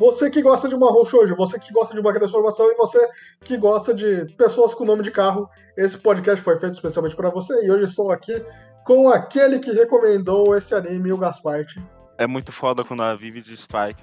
Você 0.00 0.30
que 0.30 0.40
gosta 0.40 0.66
de 0.66 0.74
uma 0.74 0.90
shoujo, 1.04 1.36
você 1.36 1.58
que 1.58 1.70
gosta 1.74 1.92
de 1.92 2.00
uma 2.00 2.10
transformação 2.14 2.72
e 2.72 2.74
você 2.74 3.06
que 3.44 3.54
gosta 3.58 3.92
de 3.92 4.24
pessoas 4.34 4.72
com 4.72 4.86
nome 4.86 5.02
de 5.02 5.10
carro, 5.10 5.46
esse 5.76 5.98
podcast 5.98 6.42
foi 6.42 6.58
feito 6.58 6.72
especialmente 6.72 7.14
para 7.14 7.28
você 7.28 7.52
e 7.66 7.70
hoje 7.70 7.84
estou 7.84 8.10
aqui 8.10 8.42
com 8.86 9.10
aquele 9.10 9.58
que 9.58 9.70
recomendou 9.70 10.56
esse 10.56 10.74
anime, 10.74 11.12
o 11.12 11.18
Gasparte. 11.18 11.84
É 12.16 12.26
muito 12.26 12.50
foda 12.50 12.82
quando 12.82 13.02
a 13.02 13.14
Vivid 13.14 13.52
Strike. 13.52 14.02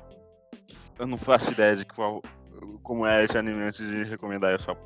Eu 1.00 1.08
não 1.08 1.18
faço 1.18 1.52
ideia 1.52 1.76
de 1.76 1.84
qual, 1.84 2.22
como 2.84 3.04
é 3.08 3.24
esse 3.24 3.36
anime 3.36 3.64
antes 3.64 3.80
de 3.80 4.04
recomendar, 4.04 4.52
eu 4.52 4.60
só. 4.60 4.78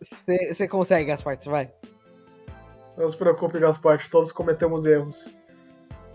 Você 0.00 0.66
consegue, 0.66 1.04
Gasparte, 1.04 1.48
vai. 1.48 1.72
Não 2.98 3.08
se 3.08 3.16
preocupe, 3.16 3.60
Gasparte, 3.60 4.10
todos 4.10 4.32
cometemos 4.32 4.84
erros 4.86 5.40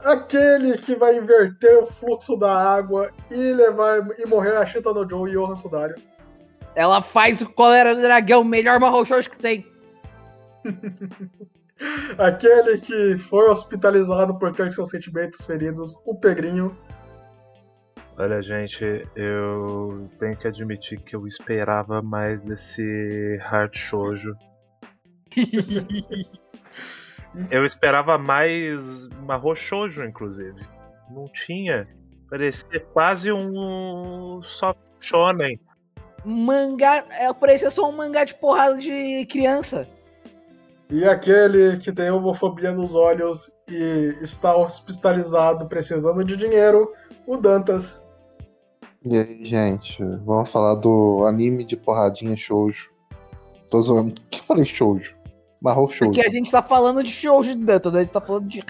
aquele 0.03 0.77
que 0.77 0.95
vai 0.95 1.17
inverter 1.17 1.77
o 1.77 1.85
fluxo 1.85 2.37
da 2.37 2.51
água 2.51 3.11
e 3.29 3.53
levar 3.53 4.07
e 4.17 4.25
morrer 4.25 4.55
a 4.55 4.65
Chita 4.65 4.93
no 4.93 5.07
Joe 5.09 5.29
e 5.29 5.33
Johan 5.33 5.57
Sudário. 5.57 5.95
Ela 6.75 7.01
faz 7.01 7.41
o 7.41 7.49
Colera 7.49 7.95
do 7.95 8.01
Dragão, 8.01 8.41
o 8.41 8.45
melhor 8.45 8.79
Marro 8.79 9.03
que 9.03 9.37
tem. 9.37 9.65
aquele 12.17 12.79
que 12.79 13.17
foi 13.17 13.49
hospitalizado 13.49 14.37
por 14.37 14.53
ter 14.53 14.71
seus 14.71 14.89
sentimentos 14.89 15.45
feridos, 15.45 15.95
o 16.05 16.15
Pegrinho. 16.15 16.77
Olha, 18.17 18.41
gente, 18.41 19.07
eu 19.15 20.07
tenho 20.17 20.35
que 20.35 20.47
admitir 20.47 20.99
que 20.99 21.15
eu 21.15 21.27
esperava 21.27 22.01
mais 22.01 22.41
desse 22.41 23.37
hard 23.41 23.75
shoujo. 23.75 24.35
Eu 27.51 27.65
esperava 27.65 28.17
mais 28.17 29.07
Marro 29.25 29.55
Shoujo, 29.55 30.03
inclusive. 30.03 30.67
Não 31.09 31.27
tinha. 31.27 31.87
Parecia 32.29 32.79
quase 32.93 33.31
um 33.31 34.41
soft 34.43 34.79
shonen. 34.99 35.59
Mangá, 36.25 37.05
é, 37.11 37.33
parecia 37.33 37.71
só 37.71 37.89
um 37.89 37.95
mangá 37.95 38.25
de 38.25 38.35
porrada 38.35 38.77
de 38.77 39.25
criança. 39.29 39.87
E 40.89 41.05
aquele 41.05 41.77
que 41.77 41.91
tem 41.91 42.09
homofobia 42.09 42.71
nos 42.71 42.95
olhos 42.95 43.51
e 43.69 44.13
está 44.21 44.55
hospitalizado 44.55 45.67
precisando 45.67 46.23
de 46.23 46.37
dinheiro, 46.37 46.93
o 47.25 47.35
Dantas. 47.35 48.05
E 49.05 49.17
aí, 49.17 49.45
gente, 49.45 50.03
vamos 50.25 50.49
falar 50.49 50.75
do 50.75 51.25
anime 51.25 51.65
de 51.65 51.75
porradinha 51.75 52.35
shoujo. 52.37 52.91
Tô 53.69 53.81
zoando. 53.81 54.11
O 54.11 54.29
que 54.29 54.39
eu 54.39 54.43
falei 54.43 54.65
shoujo? 54.65 55.16
Marrom 55.61 55.87
Shoujo. 55.87 56.11
Porque 56.11 56.27
a 56.27 56.31
gente 56.31 56.51
tá 56.51 56.61
falando 56.61 57.03
de 57.03 57.11
shoujo 57.11 57.55
de 57.55 57.63
Dantas, 57.63 57.91
né? 57.93 57.99
a 57.99 58.03
gente 58.03 58.13
tá 58.13 58.21
falando 58.21 58.47
de. 58.47 58.63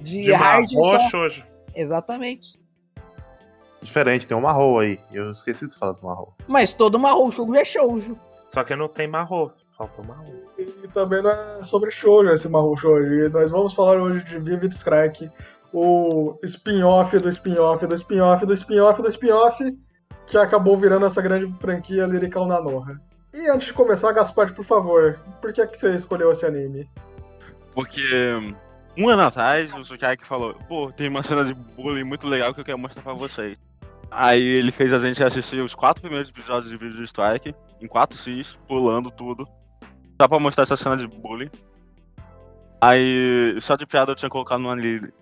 De, 0.00 0.22
de 0.22 0.32
hard 0.32 0.68
só... 0.68 1.10
shoujo. 1.10 1.44
Exatamente. 1.74 2.58
Diferente, 3.80 4.26
tem 4.26 4.36
um 4.36 4.40
marrom 4.40 4.78
aí. 4.78 4.98
Eu 5.12 5.30
esqueci 5.30 5.66
de 5.66 5.76
falar 5.76 5.92
do 5.92 6.04
marrom. 6.04 6.28
Mas 6.48 6.72
todo 6.72 6.98
marrom 6.98 7.30
shoujo 7.30 7.54
é 7.54 7.64
shoujo. 7.64 8.18
Só 8.46 8.64
que 8.64 8.74
não 8.74 8.88
tem 8.88 9.06
marrom. 9.06 9.50
Falta 9.76 10.00
o 10.00 10.06
marrom. 10.06 10.32
E 10.58 10.88
também 10.88 11.22
não 11.22 11.30
é 11.30 11.62
sobre 11.62 11.90
shoujo 11.90 12.30
esse 12.30 12.48
marrom 12.48 12.76
shoujo. 12.76 13.12
E 13.12 13.28
nós 13.28 13.50
vamos 13.50 13.74
falar 13.74 14.00
hoje 14.00 14.24
de 14.24 14.38
Vivid 14.38 14.74
Strike, 14.74 15.30
o 15.72 16.38
spin-off 16.44 17.18
do 17.18 17.28
spin-off 17.28 17.86
do 17.86 17.94
spin-off 17.94 18.46
do 18.46 18.54
spin-off 18.54 19.02
do 19.02 19.08
spin-off, 19.08 19.78
que 20.26 20.38
acabou 20.38 20.76
virando 20.76 21.06
essa 21.06 21.20
grande 21.20 21.52
franquia 21.58 22.06
Lyrical 22.06 22.46
Nanoha. 22.46 23.00
E 23.34 23.48
antes 23.48 23.66
de 23.66 23.72
começar, 23.72 24.12
Gaspar, 24.12 24.54
por 24.54 24.64
favor, 24.64 25.18
por 25.40 25.52
que, 25.52 25.60
é 25.60 25.66
que 25.66 25.76
você 25.76 25.92
escolheu 25.92 26.30
esse 26.30 26.46
anime? 26.46 26.88
Porque 27.72 28.00
um 28.96 29.08
ano 29.08 29.22
atrás, 29.22 29.74
o 29.74 29.82
Sukiyaki 29.82 30.24
falou, 30.24 30.54
pô, 30.68 30.92
tem 30.92 31.08
uma 31.08 31.24
cena 31.24 31.44
de 31.44 31.52
bullying 31.52 32.04
muito 32.04 32.28
legal 32.28 32.54
que 32.54 32.60
eu 32.60 32.64
quero 32.64 32.78
mostrar 32.78 33.02
pra 33.02 33.12
vocês. 33.12 33.58
Aí 34.08 34.40
ele 34.40 34.70
fez 34.70 34.92
a 34.92 35.00
gente 35.00 35.20
assistir 35.24 35.60
os 35.60 35.74
quatro 35.74 36.00
primeiros 36.00 36.30
episódios 36.30 36.70
de 36.70 36.76
vídeo 36.76 36.96
do 36.96 37.02
Strike, 37.02 37.52
em 37.80 37.88
4 37.88 38.16
Cs, 38.16 38.56
pulando 38.68 39.10
tudo. 39.10 39.48
Só 40.20 40.28
pra 40.28 40.38
mostrar 40.38 40.62
essa 40.62 40.76
cena 40.76 40.96
de 40.96 41.08
bullying. 41.08 41.50
Aí, 42.80 43.56
só 43.60 43.74
de 43.74 43.84
piada 43.84 44.12
eu 44.12 44.16
tinha 44.16 44.30
colocado 44.30 44.60
no, 44.60 44.70
anil. 44.70 45.12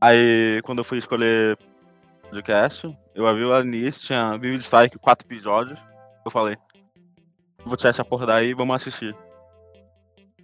Aí, 0.00 0.62
quando 0.62 0.78
eu 0.78 0.84
fui 0.84 0.98
escolher 0.98 1.58
podcast, 2.22 2.96
eu 3.12 3.26
abri 3.26 3.44
o 3.44 3.52
Anilist, 3.52 4.06
tinha 4.06 4.38
Vivid 4.38 4.62
Strike, 4.62 4.98
4 5.00 5.26
episódios 5.26 5.93
eu 6.24 6.30
falei. 6.30 6.56
Vou 7.64 7.76
tirar 7.76 7.90
essa 7.90 8.04
porra 8.04 8.26
daí 8.26 8.50
e 8.50 8.54
vamos 8.54 8.76
assistir. 8.76 9.16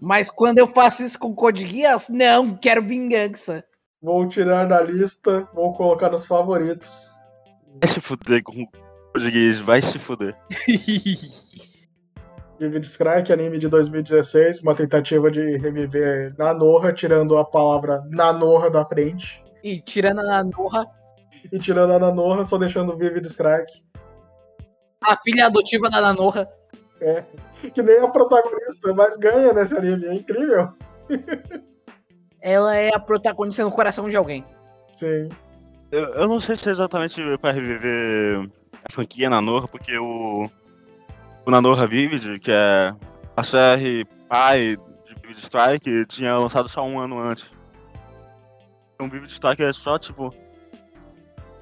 Mas 0.00 0.30
quando 0.30 0.58
eu 0.58 0.66
faço 0.66 1.02
isso 1.02 1.18
com 1.18 1.34
Code 1.34 1.66
Geass, 1.66 2.08
não, 2.08 2.56
quero 2.56 2.82
vingança. 2.82 3.62
Vou 4.02 4.26
tirar 4.26 4.66
da 4.66 4.80
lista, 4.80 5.46
vou 5.52 5.74
colocar 5.74 6.08
nos 6.08 6.26
favoritos. 6.26 7.14
Vai 7.82 7.90
se 7.90 8.00
fuder 8.00 8.42
com 8.42 8.66
Code 9.12 9.30
Geass, 9.30 9.58
vai 9.58 9.82
se 9.82 9.98
fuder. 9.98 10.34
Vivid 12.58 12.86
Strike, 12.86 13.32
anime 13.32 13.58
de 13.58 13.68
2016, 13.68 14.62
uma 14.62 14.74
tentativa 14.74 15.30
de 15.30 15.56
reviver 15.56 16.32
Nanorra, 16.38 16.92
tirando 16.92 17.38
a 17.38 17.44
palavra 17.44 18.02
Nanorra 18.10 18.70
da 18.70 18.84
frente. 18.84 19.42
E 19.64 19.80
tirando 19.80 20.20
a 20.20 20.24
Nanorra. 20.24 20.86
E 21.50 21.58
tirando 21.58 21.94
a 21.94 21.98
Nanorra, 21.98 22.44
só 22.44 22.58
deixando 22.58 22.96
Vivid 22.96 23.26
Strike 23.26 23.82
a 25.02 25.16
filha 25.16 25.46
adotiva 25.46 25.88
da 25.88 26.00
Nanorra. 26.00 26.48
É, 27.00 27.24
que 27.72 27.82
nem 27.82 27.98
a 27.98 28.08
protagonista, 28.08 28.92
mas 28.94 29.16
ganha 29.16 29.52
nesse 29.52 29.76
anime, 29.76 30.06
é 30.06 30.14
incrível. 30.14 30.72
Ela 32.40 32.76
é 32.76 32.94
a 32.94 32.98
protagonista 32.98 33.64
no 33.64 33.70
coração 33.70 34.08
de 34.08 34.16
alguém. 34.16 34.44
Sim. 34.94 35.28
Eu, 35.90 36.04
eu 36.14 36.28
não 36.28 36.40
sei 36.40 36.56
se 36.56 36.68
é 36.68 36.72
exatamente 36.72 37.20
para 37.38 37.52
reviver 37.52 38.48
a 38.84 38.92
franquia 38.92 39.30
Nanorra, 39.30 39.66
porque 39.66 39.98
o, 39.98 40.48
o 41.44 41.50
Nanorra 41.50 41.86
Vivid, 41.86 42.38
que 42.38 42.50
é 42.50 42.94
a 43.36 43.42
série 43.42 44.04
pai 44.28 44.76
de 45.06 45.14
Vivid 45.14 45.40
Strike, 45.40 46.06
tinha 46.06 46.36
lançado 46.36 46.68
só 46.68 46.84
um 46.84 46.98
ano 46.98 47.18
antes. 47.18 47.50
Então 48.94 49.08
Vivid 49.08 49.32
Strike 49.32 49.62
é 49.62 49.72
só, 49.72 49.98
tipo, 49.98 50.34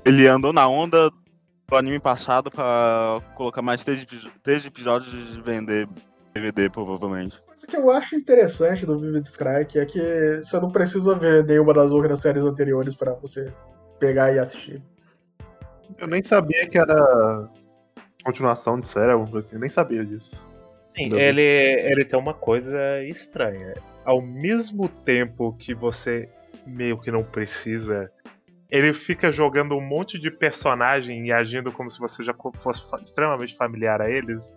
ele 0.04 0.26
andou 0.26 0.52
na 0.52 0.66
onda 0.68 1.10
o 1.70 1.76
anime 1.76 2.00
passado 2.00 2.50
pra 2.50 3.20
colocar 3.34 3.60
mais 3.60 3.84
três, 3.84 4.06
três 4.42 4.64
episódios 4.64 5.12
e 5.12 5.40
vender 5.40 5.88
DVD, 6.32 6.70
provavelmente. 6.70 7.38
Coisa 7.42 7.66
que 7.66 7.76
eu 7.76 7.90
acho 7.90 8.16
interessante 8.16 8.86
do 8.86 8.98
Vivid 8.98 9.26
Strike 9.26 9.78
é 9.78 9.84
que 9.84 10.40
você 10.42 10.58
não 10.60 10.70
precisa 10.70 11.14
ver 11.14 11.44
nenhuma 11.44 11.74
das 11.74 11.90
outras 11.90 12.20
séries 12.20 12.44
anteriores 12.44 12.94
para 12.94 13.12
você 13.14 13.52
pegar 13.98 14.32
e 14.32 14.38
assistir. 14.38 14.82
Eu 15.98 16.06
nem 16.06 16.22
sabia 16.22 16.68
que 16.68 16.78
era 16.78 17.50
continuação 18.24 18.78
de 18.78 18.86
série, 18.86 19.12
alguma 19.12 19.30
coisa 19.30 19.46
assim. 19.46 19.56
Eu 19.56 19.60
nem 19.60 19.70
sabia 19.70 20.04
disso. 20.04 20.48
Sim, 20.96 21.14
ele, 21.14 21.42
ele 21.42 22.04
tem 22.04 22.18
uma 22.18 22.34
coisa 22.34 23.02
estranha. 23.04 23.74
Ao 24.04 24.22
mesmo 24.22 24.88
tempo 24.88 25.54
que 25.58 25.74
você 25.74 26.28
meio 26.66 26.98
que 26.98 27.10
não 27.10 27.22
precisa 27.22 28.10
ele 28.70 28.92
fica 28.92 29.32
jogando 29.32 29.76
um 29.76 29.80
monte 29.80 30.18
de 30.18 30.30
personagem 30.30 31.26
e 31.26 31.32
agindo 31.32 31.72
como 31.72 31.90
se 31.90 31.98
você 31.98 32.22
já 32.22 32.34
fosse 32.60 32.82
extremamente 33.02 33.56
familiar 33.56 34.00
a 34.02 34.10
eles. 34.10 34.56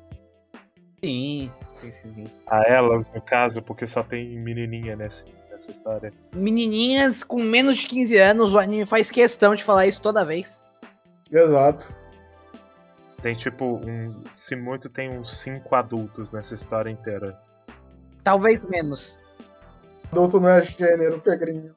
Sim, 1.04 1.52
sim, 1.74 1.92
sim. 1.92 2.28
A 2.46 2.64
elas, 2.68 3.10
no 3.12 3.22
caso, 3.22 3.62
porque 3.62 3.88
só 3.88 4.04
tem 4.04 4.38
menininha 4.38 4.96
nessa, 4.96 5.26
nessa 5.50 5.72
história. 5.72 6.14
Menininhas 6.36 7.24
com 7.24 7.42
menos 7.42 7.78
de 7.78 7.88
15 7.88 8.18
anos, 8.18 8.54
o 8.54 8.60
anime 8.60 8.86
faz 8.86 9.10
questão 9.10 9.56
de 9.56 9.64
falar 9.64 9.88
isso 9.88 10.02
toda 10.02 10.26
vez. 10.26 10.64
Exato. 11.32 11.96
Tem 13.22 13.36
tipo, 13.36 13.78
um, 13.78 14.22
se 14.36 14.56
muito, 14.56 14.90
tem 14.90 15.10
uns 15.10 15.40
5 15.42 15.74
adultos 15.74 16.32
nessa 16.32 16.54
história 16.54 16.90
inteira. 16.90 17.40
Talvez 18.24 18.64
menos. 18.68 19.18
Adulto 20.12 20.40
não 20.40 20.50
é 20.50 20.62
gênero, 20.64 21.20
pegrinho. 21.20 21.74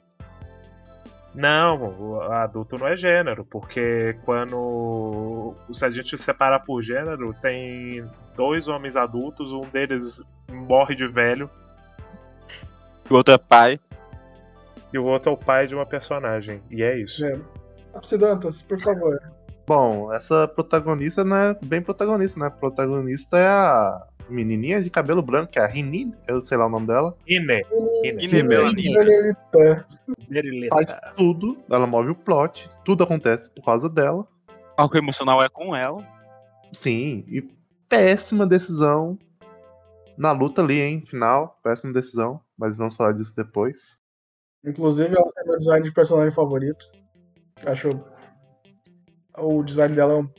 Não, 1.35 2.23
adulto 2.33 2.79
não 2.79 2.87
é 2.87 2.97
gênero, 2.97 3.45
porque 3.45 4.17
quando 4.25 5.55
se 5.73 5.85
a 5.85 5.91
gente 5.91 6.17
separar 6.17 6.61
por 6.61 6.81
gênero, 6.81 7.35
tem 7.43 8.09
dois 8.37 8.69
homens 8.69 8.95
adultos, 8.95 9.53
um 9.53 9.63
deles 9.63 10.23
morre 10.49 10.95
de 10.95 11.09
velho. 11.09 11.51
O 13.11 13.15
outro 13.15 13.35
é 13.35 13.39
pai. 13.39 13.81
E 14.93 14.99
o 14.99 15.05
outro 15.05 15.31
é 15.31 15.33
o 15.33 15.37
pai 15.37 15.67
de 15.67 15.75
uma 15.75 15.85
personagem. 15.85 16.63
E 16.71 16.83
é 16.83 16.97
isso. 16.97 17.25
É. 17.25 17.39
Absidantas, 17.93 18.63
por 18.63 18.79
favor. 18.79 19.21
Bom, 19.67 20.13
essa 20.13 20.47
protagonista 20.47 21.25
não 21.25 21.37
é 21.37 21.59
bem 21.63 21.81
protagonista, 21.81 22.39
né? 22.39 22.47
A 22.47 22.51
protagonista 22.51 23.39
é 23.39 23.49
a 23.49 24.07
menininha 24.29 24.83
de 24.83 24.91
cabelo 24.91 25.23
branco, 25.23 25.51
que 25.51 25.59
é 25.59 25.63
a 25.63 25.67
Rini, 25.67 26.15
eu 26.29 26.41
sei 26.41 26.57
lá 26.57 26.67
o 26.67 26.71
nome 26.71 26.87
dela. 26.87 27.17
Ine. 27.27 27.65
Ine. 28.05 28.43
Faz 30.71 30.97
tudo, 31.17 31.59
ela 31.71 31.87
move 31.87 32.11
o 32.11 32.15
plot, 32.15 32.69
tudo 32.85 33.05
acontece 33.05 33.53
por 33.55 33.65
causa 33.65 33.89
dela. 33.89 34.27
Algo 34.77 34.97
emocional 34.97 35.43
é 35.43 35.49
com 35.49 35.75
ela. 35.75 36.07
Sim, 36.73 37.25
e 37.29 37.43
péssima 37.89 38.47
decisão 38.47 39.19
na 40.17 40.33
luta 40.33 40.63
ali, 40.63 40.81
hein, 40.81 41.05
final, 41.07 41.59
péssima 41.63 41.93
decisão, 41.93 42.41
mas 42.57 42.77
vamos 42.77 42.95
falar 42.95 43.13
disso 43.13 43.35
depois. 43.37 43.99
Inclusive, 44.65 45.15
ela 45.15 45.31
tem 45.35 45.45
meu 45.47 45.59
design 45.59 45.85
de 45.85 45.93
personagem 45.93 46.31
favorito. 46.31 46.91
Acho 47.67 47.89
O 49.37 49.63
design 49.63 49.95
dela 49.95 50.15
é 50.15 50.17
um... 50.17 50.31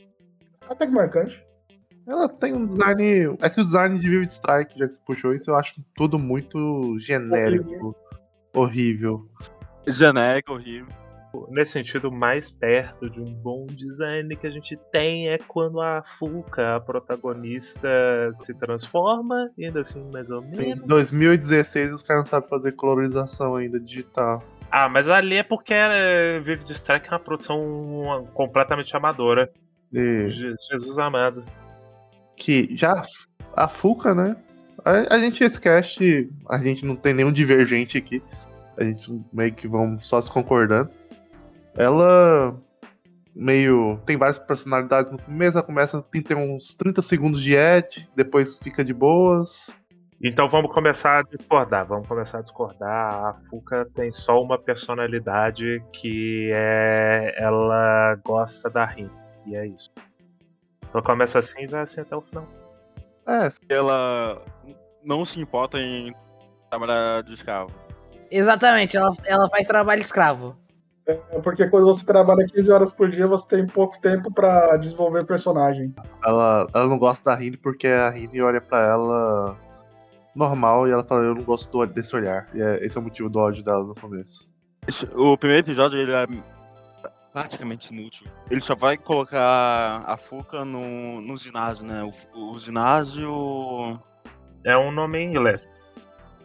até 0.68 0.86
que 0.86 0.92
marcante. 0.92 1.44
Ela 2.06 2.28
tem 2.28 2.54
um 2.54 2.66
design. 2.66 3.36
É 3.40 3.50
que 3.50 3.60
o 3.60 3.64
design 3.64 3.98
de 3.98 4.08
Vivid 4.08 4.30
Strike, 4.30 4.78
já 4.78 4.86
que 4.86 4.94
você 4.94 5.00
puxou 5.04 5.34
isso, 5.34 5.50
eu 5.50 5.56
acho 5.56 5.82
tudo 5.94 6.18
muito 6.18 6.96
genérico, 6.98 7.96
horrível. 8.54 9.28
Genérico, 9.86 10.52
horrível. 10.52 10.86
Nesse 11.50 11.72
sentido, 11.72 12.10
mais 12.10 12.50
perto 12.50 13.10
de 13.10 13.20
um 13.20 13.30
bom 13.34 13.66
design 13.66 14.34
que 14.36 14.46
a 14.46 14.50
gente 14.50 14.74
tem 14.90 15.28
é 15.28 15.36
quando 15.36 15.80
a 15.82 16.02
Fuka, 16.18 16.76
a 16.76 16.80
protagonista, 16.80 17.88
se 18.36 18.54
transforma, 18.54 19.50
ainda 19.58 19.80
assim, 19.82 20.02
mais 20.10 20.30
ou 20.30 20.42
Em 20.42 20.50
menos. 20.56 20.86
2016 20.86 21.92
os 21.92 22.02
caras 22.02 22.22
não 22.22 22.28
sabem 22.30 22.48
fazer 22.48 22.72
colorização 22.72 23.56
ainda 23.56 23.78
digital. 23.78 24.42
Ah, 24.70 24.88
mas 24.88 25.08
ali 25.10 25.36
é 25.36 25.42
porque 25.42 25.74
é, 25.74 26.40
Vivid 26.40 26.72
Strike 26.72 27.08
é 27.08 27.12
uma 27.12 27.20
produção 27.20 28.26
completamente 28.32 28.96
amadora. 28.96 29.50
E 29.92 30.30
Je- 30.30 30.54
Jesus 30.70 30.98
amado. 30.98 31.44
que 32.36 32.74
já 32.74 33.02
a 33.54 33.68
Fuca, 33.68 34.14
né? 34.14 34.36
A, 34.84 35.14
a 35.14 35.18
gente, 35.18 35.44
esse 35.44 35.60
cast, 35.60 36.30
a 36.48 36.58
gente 36.58 36.84
não 36.86 36.96
tem 36.96 37.12
nenhum 37.12 37.32
divergente 37.32 37.98
aqui. 37.98 38.22
A 38.78 38.84
gente 38.84 39.22
meio 39.32 39.54
que 39.54 39.66
vamos 39.66 40.06
só 40.06 40.20
se 40.20 40.30
concordando. 40.30 40.90
Ela 41.74 42.54
meio. 43.34 44.00
tem 44.06 44.16
várias 44.16 44.38
personalidades 44.38 45.10
no 45.10 45.18
começo, 45.18 45.58
ela 45.58 45.66
começa 45.66 46.02
tem 46.02 46.22
ter 46.22 46.36
uns 46.36 46.74
30 46.74 47.02
segundos 47.02 47.42
de 47.42 47.54
Ed, 47.54 48.08
depois 48.14 48.58
fica 48.58 48.84
de 48.84 48.94
boas. 48.94 49.76
Então 50.22 50.48
vamos 50.48 50.72
começar 50.72 51.18
a 51.18 51.22
discordar. 51.22 51.86
Vamos 51.86 52.08
começar 52.08 52.38
a 52.38 52.42
discordar. 52.42 53.14
A 53.26 53.34
Fuka 53.48 53.86
tem 53.94 54.10
só 54.10 54.42
uma 54.42 54.58
personalidade 54.58 55.82
que 55.92 56.50
é. 56.54 57.34
Ela 57.36 58.18
gosta 58.24 58.70
da 58.70 58.86
Rin. 58.86 59.10
E 59.44 59.54
é 59.54 59.66
isso. 59.66 59.90
Então 60.88 61.02
começa 61.02 61.38
assim 61.38 61.64
e 61.64 61.66
vai 61.66 61.82
assim 61.82 62.00
até 62.00 62.16
o 62.16 62.22
final. 62.22 62.48
É, 63.26 63.48
Ela 63.68 64.42
não 65.04 65.24
se 65.24 65.38
importa 65.38 65.78
em 65.78 66.14
trabalhar 66.70 67.22
de 67.22 67.34
escravo. 67.34 67.70
Exatamente, 68.30 68.96
ela, 68.96 69.12
ela 69.24 69.48
faz 69.48 69.66
trabalho 69.66 70.00
escravo. 70.00 70.56
É 71.06 71.14
porque 71.40 71.68
quando 71.68 71.86
você 71.86 72.04
trabalha 72.04 72.44
15 72.46 72.72
horas 72.72 72.92
por 72.92 73.08
dia, 73.08 73.28
você 73.28 73.48
tem 73.48 73.66
pouco 73.66 73.96
tempo 74.00 74.32
pra 74.32 74.76
desenvolver 74.76 75.24
personagem. 75.24 75.94
ela, 76.24 76.66
ela 76.74 76.86
não 76.88 76.98
gosta 76.98 77.30
da 77.30 77.36
Rini 77.36 77.56
porque 77.56 77.86
a 77.86 78.10
Rini 78.10 78.42
olha 78.42 78.60
pra 78.60 78.80
ela 78.84 79.56
normal 80.34 80.88
e 80.88 80.90
ela 80.90 81.04
fala, 81.04 81.22
eu 81.22 81.34
não 81.34 81.44
gosto 81.44 81.86
desse 81.86 82.14
olhar. 82.16 82.48
E 82.52 82.60
é- 82.60 82.84
esse 82.84 82.96
é 82.96 83.00
o 83.00 83.04
motivo 83.04 83.30
do 83.30 83.38
ódio 83.38 83.62
dela 83.62 83.84
no 83.84 83.94
começo. 83.94 84.48
O 85.14 85.38
primeiro 85.38 85.64
episódio 85.64 85.96
ele 85.98 86.12
é 86.12 86.26
praticamente 87.32 87.92
inútil. 87.92 88.26
Ele 88.50 88.60
só 88.60 88.74
vai 88.74 88.96
colocar 88.96 90.02
a 90.06 90.16
Fuca 90.16 90.64
no, 90.64 91.20
no 91.20 91.36
ginásio, 91.36 91.84
né? 91.84 92.02
O, 92.34 92.52
o 92.54 92.58
ginásio. 92.58 94.00
É 94.64 94.76
um 94.76 94.90
nome 94.90 95.18
em 95.18 95.28
inglês. 95.30 95.68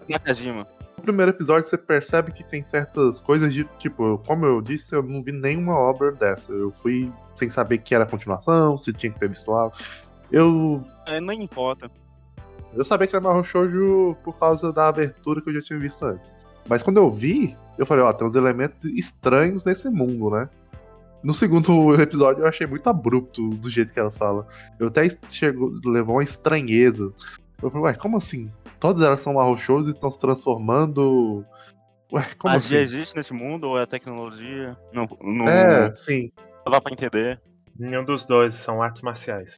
Nakajima. 0.08 0.68
Primeiro 1.02 1.32
episódio 1.32 1.68
você 1.68 1.78
percebe 1.78 2.32
que 2.32 2.44
tem 2.44 2.64
certas 2.64 3.20
coisas 3.20 3.54
de, 3.54 3.64
tipo, 3.78 4.18
como 4.26 4.46
eu 4.46 4.62
disse, 4.62 4.96
eu 4.96 5.04
não 5.04 5.22
vi 5.24 5.32
nenhuma 5.32 5.74
obra 5.76 6.12
dessa. 6.12 6.52
Eu 6.52 6.72
fui 6.72 7.12
sem 7.36 7.50
saber 7.50 7.80
que 7.80 7.94
era 7.96 8.06
continuação, 8.06 8.78
se 8.78 8.94
tinha 8.94 9.12
que 9.12 9.20
ter 9.20 9.28
visto 9.30 9.52
algo. 9.52 9.76
Eu, 10.32 10.84
É, 11.08 11.20
não 11.20 11.34
importa. 11.34 11.90
eu 12.74 12.86
sabia 12.86 13.08
que 13.08 13.16
era 13.16 13.24
Mahou 13.24 13.44
Shoujo 13.44 14.16
por 14.24 14.38
causa 14.38 14.72
da 14.72 14.88
abertura 14.88 15.42
que 15.42 15.50
eu 15.50 15.54
já 15.56 15.62
tinha 15.62 15.80
visto 15.80 16.06
antes. 16.06 16.36
Mas 16.70 16.82
quando 16.84 16.98
eu 16.98 17.12
vi, 17.12 17.58
eu 17.78 17.86
falei, 17.86 18.04
ó, 18.04 18.14
tem 18.14 18.28
uns 18.28 18.36
elementos 18.36 18.84
estranhos 18.86 19.66
nesse 19.66 19.90
mundo, 19.90 20.30
né? 20.30 20.48
No 21.24 21.34
segundo 21.34 21.94
episódio 22.02 22.44
eu 22.44 22.48
achei 22.48 22.66
muito 22.66 22.88
abrupto 22.90 23.50
do 23.50 23.70
jeito 23.70 23.94
que 23.94 24.00
elas 24.00 24.18
falam. 24.18 24.46
Eu 24.80 24.88
até 24.88 25.08
chegou, 25.30 25.72
levou 25.84 26.16
uma 26.16 26.24
estranheza. 26.24 27.12
Eu 27.62 27.70
falei, 27.70 27.86
ué, 27.88 27.94
como 27.96 28.18
assim? 28.18 28.50
Todas 28.82 29.02
elas 29.04 29.22
são 29.22 29.56
Shows 29.56 29.88
e 29.88 29.92
estão 29.92 30.12
se 30.12 30.20
transformando. 30.20 31.46
Ué, 32.12 32.28
como 32.38 32.54
Magia 32.54 32.80
assim? 32.80 32.86
existe 32.96 33.16
nesse 33.16 33.32
mundo 33.32 33.70
ou 33.70 33.80
é 33.80 33.86
tecnologia? 33.86 34.76
Não, 34.92 35.08
não, 35.22 35.48
É, 35.48 35.94
sim. 35.96 36.32
não 36.66 36.74
dá 36.74 36.82
pra 36.82 36.92
entender. 36.92 37.40
Nenhum 37.80 38.04
dos 38.04 38.26
dois 38.26 38.56
são 38.56 38.82
artes 38.82 39.02
marciais. 39.02 39.58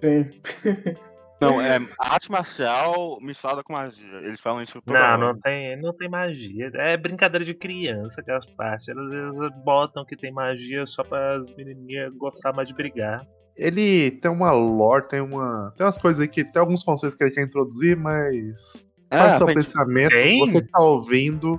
Sim. 0.00 0.30
Não, 1.38 1.60
é 1.60 1.78
arte 2.00 2.30
marcial 2.32 3.18
misturada 3.20 3.62
com 3.62 3.74
magia. 3.74 4.20
Eles 4.22 4.40
falam 4.40 4.62
isso 4.62 4.80
toda 4.80 4.98
Não, 4.98 5.06
hora. 5.06 5.18
não 5.18 5.38
tem, 5.38 5.76
não 5.82 5.92
tem 5.94 6.08
magia. 6.08 6.70
É 6.72 6.96
brincadeira 6.96 7.44
de 7.44 7.52
criança 7.52 8.22
aquelas 8.22 8.46
partes. 8.46 8.88
Elas, 8.88 9.12
elas 9.12 9.52
botam 9.62 10.02
que 10.06 10.16
tem 10.16 10.32
magia 10.32 10.86
só 10.86 11.04
para 11.04 11.36
as 11.36 11.54
menininhas 11.54 12.10
gostar 12.16 12.54
mais 12.54 12.66
de 12.68 12.74
brigar. 12.74 13.26
Ele 13.56 14.10
tem 14.10 14.30
uma 14.30 14.50
lore, 14.52 15.08
tem 15.08 15.20
uma. 15.20 15.72
Tem 15.76 15.86
umas 15.86 15.98
coisas 15.98 16.20
aí 16.20 16.28
que. 16.28 16.44
Tem 16.44 16.60
alguns 16.60 16.82
conceitos 16.84 17.16
que 17.16 17.24
ele 17.24 17.30
quer 17.30 17.42
introduzir, 17.42 17.96
mas. 17.96 18.84
Faz 19.10 19.34
É, 19.34 19.36
seu 19.36 19.46
pra 19.46 19.54
gente- 19.54 19.64
pensamento. 19.64 20.10
Tem? 20.10 20.38
Você 20.40 20.60
que 20.62 20.68
tá 20.68 20.80
ouvindo. 20.80 21.58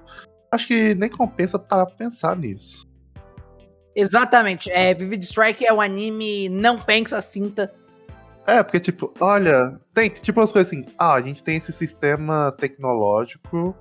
Acho 0.51 0.67
que 0.67 0.93
nem 0.95 1.09
compensa 1.09 1.57
parar 1.57 1.85
pra 1.87 1.95
pensar 1.95 2.35
nisso. 2.37 2.85
Exatamente, 3.95 4.69
é, 4.69 4.93
Vivid 4.93 5.25
Strike 5.25 5.65
é 5.65 5.73
um 5.73 5.81
anime 5.81 6.49
não 6.49 6.79
pensa, 6.79 7.19
sinta. 7.19 7.73
É, 8.45 8.61
porque, 8.61 8.79
tipo, 8.79 9.11
olha, 9.19 9.79
tem 9.93 10.07
tipo 10.09 10.39
umas 10.39 10.51
coisas 10.51 10.71
assim, 10.71 10.85
ah, 10.99 11.15
a 11.15 11.21
gente 11.21 11.43
tem 11.43 11.57
esse 11.57 11.73
sistema 11.73 12.53
tecnológico 12.59 13.75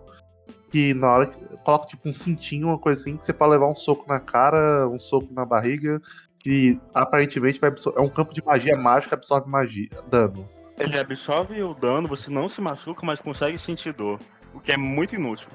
que 0.70 0.92
na 0.94 1.08
hora 1.12 1.26
que 1.26 1.56
coloca 1.58 1.86
tipo 1.86 2.08
um 2.08 2.12
cintinho, 2.12 2.68
uma 2.68 2.78
coisa 2.78 3.00
assim, 3.00 3.16
que 3.16 3.24
você 3.24 3.32
pode 3.32 3.52
levar 3.52 3.68
um 3.68 3.76
soco 3.76 4.08
na 4.08 4.18
cara, 4.18 4.88
um 4.88 4.98
soco 4.98 5.28
na 5.32 5.44
barriga, 5.44 6.00
que 6.46 6.80
aparentemente 6.94 7.58
vai 7.58 7.70
absor- 7.70 7.94
é 7.96 8.00
um 8.00 8.08
campo 8.08 8.32
de 8.32 8.40
magia 8.44 8.76
mágica 8.76 9.08
que 9.08 9.14
absorve 9.16 9.50
magia, 9.50 9.88
dano. 10.08 10.48
Ele 10.78 10.96
absorve 10.96 11.60
o 11.60 11.74
dano, 11.74 12.06
você 12.06 12.30
não 12.30 12.48
se 12.48 12.60
machuca, 12.60 13.04
mas 13.04 13.18
consegue 13.18 13.58
sentir 13.58 13.92
dor. 13.92 14.20
O 14.54 14.60
que 14.60 14.70
é 14.70 14.76
muito 14.76 15.16
inútil. 15.16 15.48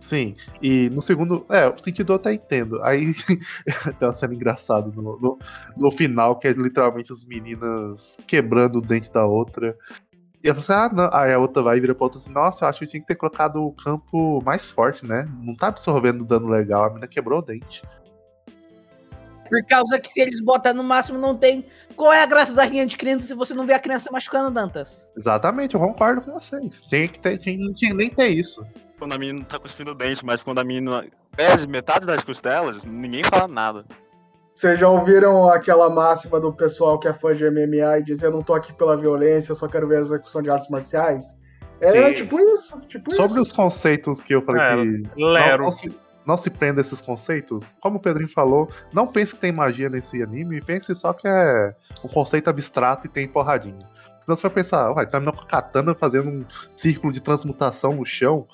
Sim, 0.00 0.34
e 0.62 0.88
no 0.88 1.02
segundo, 1.02 1.44
é, 1.50 1.68
o 1.68 1.76
sentido 1.76 2.14
eu 2.14 2.16
até 2.16 2.32
entendo. 2.32 2.82
Aí 2.82 3.12
tem 3.98 4.08
uma 4.08 4.14
cena 4.14 4.34
engraçada 4.34 4.90
no, 4.90 5.20
no, 5.20 5.38
no 5.76 5.90
final, 5.90 6.38
que 6.38 6.48
é 6.48 6.52
literalmente 6.52 7.12
as 7.12 7.22
meninas 7.22 8.16
quebrando 8.26 8.78
o 8.78 8.82
dente 8.82 9.12
da 9.12 9.26
outra. 9.26 9.76
E 10.42 10.48
ela 10.48 10.62
fala 10.62 10.86
assim, 10.86 10.96
ah, 10.96 10.96
não. 10.96 11.14
Aí 11.14 11.34
a 11.34 11.38
outra 11.38 11.62
vai 11.62 11.76
e 11.76 11.80
vira 11.80 11.94
pra 11.94 12.04
outra 12.04 12.18
assim, 12.18 12.32
nossa, 12.32 12.64
eu 12.64 12.70
acho 12.70 12.78
que 12.78 12.86
tinha 12.86 13.02
que 13.02 13.06
ter 13.06 13.16
colocado 13.16 13.62
o 13.62 13.72
campo 13.72 14.42
mais 14.42 14.70
forte, 14.70 15.04
né? 15.04 15.28
Não 15.42 15.54
tá 15.54 15.66
absorvendo 15.66 16.24
dano 16.24 16.48
legal, 16.48 16.84
a 16.84 16.88
menina 16.88 17.06
quebrou 17.06 17.40
o 17.40 17.42
dente. 17.42 17.82
Por 19.48 19.64
causa 19.66 19.98
que 19.98 20.08
se 20.08 20.20
eles 20.20 20.40
botam 20.40 20.74
no 20.74 20.82
máximo, 20.84 21.18
não 21.18 21.36
tem. 21.36 21.64
Qual 21.96 22.12
é 22.12 22.22
a 22.22 22.26
graça 22.26 22.54
da 22.54 22.62
rinha 22.64 22.84
de 22.86 22.96
criança 22.96 23.26
se 23.26 23.34
você 23.34 23.54
não 23.54 23.66
vê 23.66 23.72
a 23.72 23.78
criança 23.78 24.10
machucando 24.12 24.50
Dantas? 24.50 25.08
Exatamente, 25.16 25.74
eu 25.74 25.80
concordo 25.80 26.20
com 26.20 26.32
vocês. 26.32 26.82
Tinha 26.82 27.08
que 27.08 27.18
ter, 27.18 27.40
não 27.58 27.72
tinha 27.72 27.94
nem 27.94 28.10
ter 28.10 28.28
isso. 28.28 28.64
Quando 28.98 29.12
a 29.14 29.18
menina 29.18 29.44
tá 29.44 29.58
cuspindo 29.58 29.90
o 29.92 29.94
dente, 29.94 30.24
mas 30.24 30.42
quando 30.42 30.58
a 30.58 30.64
menina 30.64 31.06
perde 31.36 31.66
metade 31.68 32.06
das 32.06 32.22
costelas, 32.24 32.82
ninguém 32.84 33.22
fala 33.24 33.46
nada. 33.48 33.84
Vocês 34.54 34.78
já 34.80 34.88
ouviram 34.88 35.50
aquela 35.50 35.90
máxima 35.90 36.40
do 36.40 36.50
pessoal 36.50 36.98
que 36.98 37.06
é 37.06 37.12
fã 37.12 37.34
de 37.34 37.44
MMA 37.50 37.98
e 37.98 38.02
diz 38.02 38.22
eu 38.22 38.30
não 38.30 38.42
tô 38.42 38.54
aqui 38.54 38.72
pela 38.72 38.96
violência, 38.96 39.52
eu 39.52 39.56
só 39.56 39.68
quero 39.68 39.86
ver 39.86 39.98
a 39.98 40.00
execução 40.00 40.40
de 40.40 40.50
artes 40.50 40.68
marciais? 40.70 41.38
É 41.78 41.90
Sim. 41.90 42.14
tipo 42.14 42.40
isso, 42.40 42.80
tipo 42.88 43.12
Sobre 43.14 43.32
isso. 43.34 43.42
os 43.42 43.52
conceitos 43.52 44.22
que 44.22 44.34
eu 44.34 44.40
falei 44.40 44.62
É, 44.62 44.76
que. 44.76 45.20
Não, 45.20 45.28
Lero. 45.28 45.64
não 45.64 45.72
se, 45.72 45.92
não 46.26 46.36
se 46.36 46.50
prenda 46.50 46.80
a 46.80 46.82
esses 46.82 47.00
conceitos. 47.00 47.74
Como 47.80 47.98
o 47.98 48.00
Pedrinho 48.00 48.28
falou, 48.28 48.68
não 48.92 49.06
pense 49.06 49.34
que 49.34 49.40
tem 49.40 49.52
magia 49.52 49.88
nesse 49.88 50.22
anime, 50.22 50.60
pense 50.60 50.94
só 50.94 51.12
que 51.12 51.28
é 51.28 51.74
um 52.04 52.08
conceito 52.08 52.50
abstrato 52.50 53.06
e 53.06 53.10
tem 53.10 53.28
porradinha. 53.28 53.86
Senão 54.20 54.36
você 54.36 54.42
vai 54.42 54.50
pensar, 54.50 54.90
uai, 54.90 55.06
tá 55.06 55.20
com 55.20 55.30
a 55.30 55.46
katana 55.46 55.94
fazendo 55.94 56.28
um 56.28 56.44
círculo 56.76 57.12
de 57.12 57.20
transmutação 57.20 57.94
no 57.94 58.04
chão. 58.04 58.46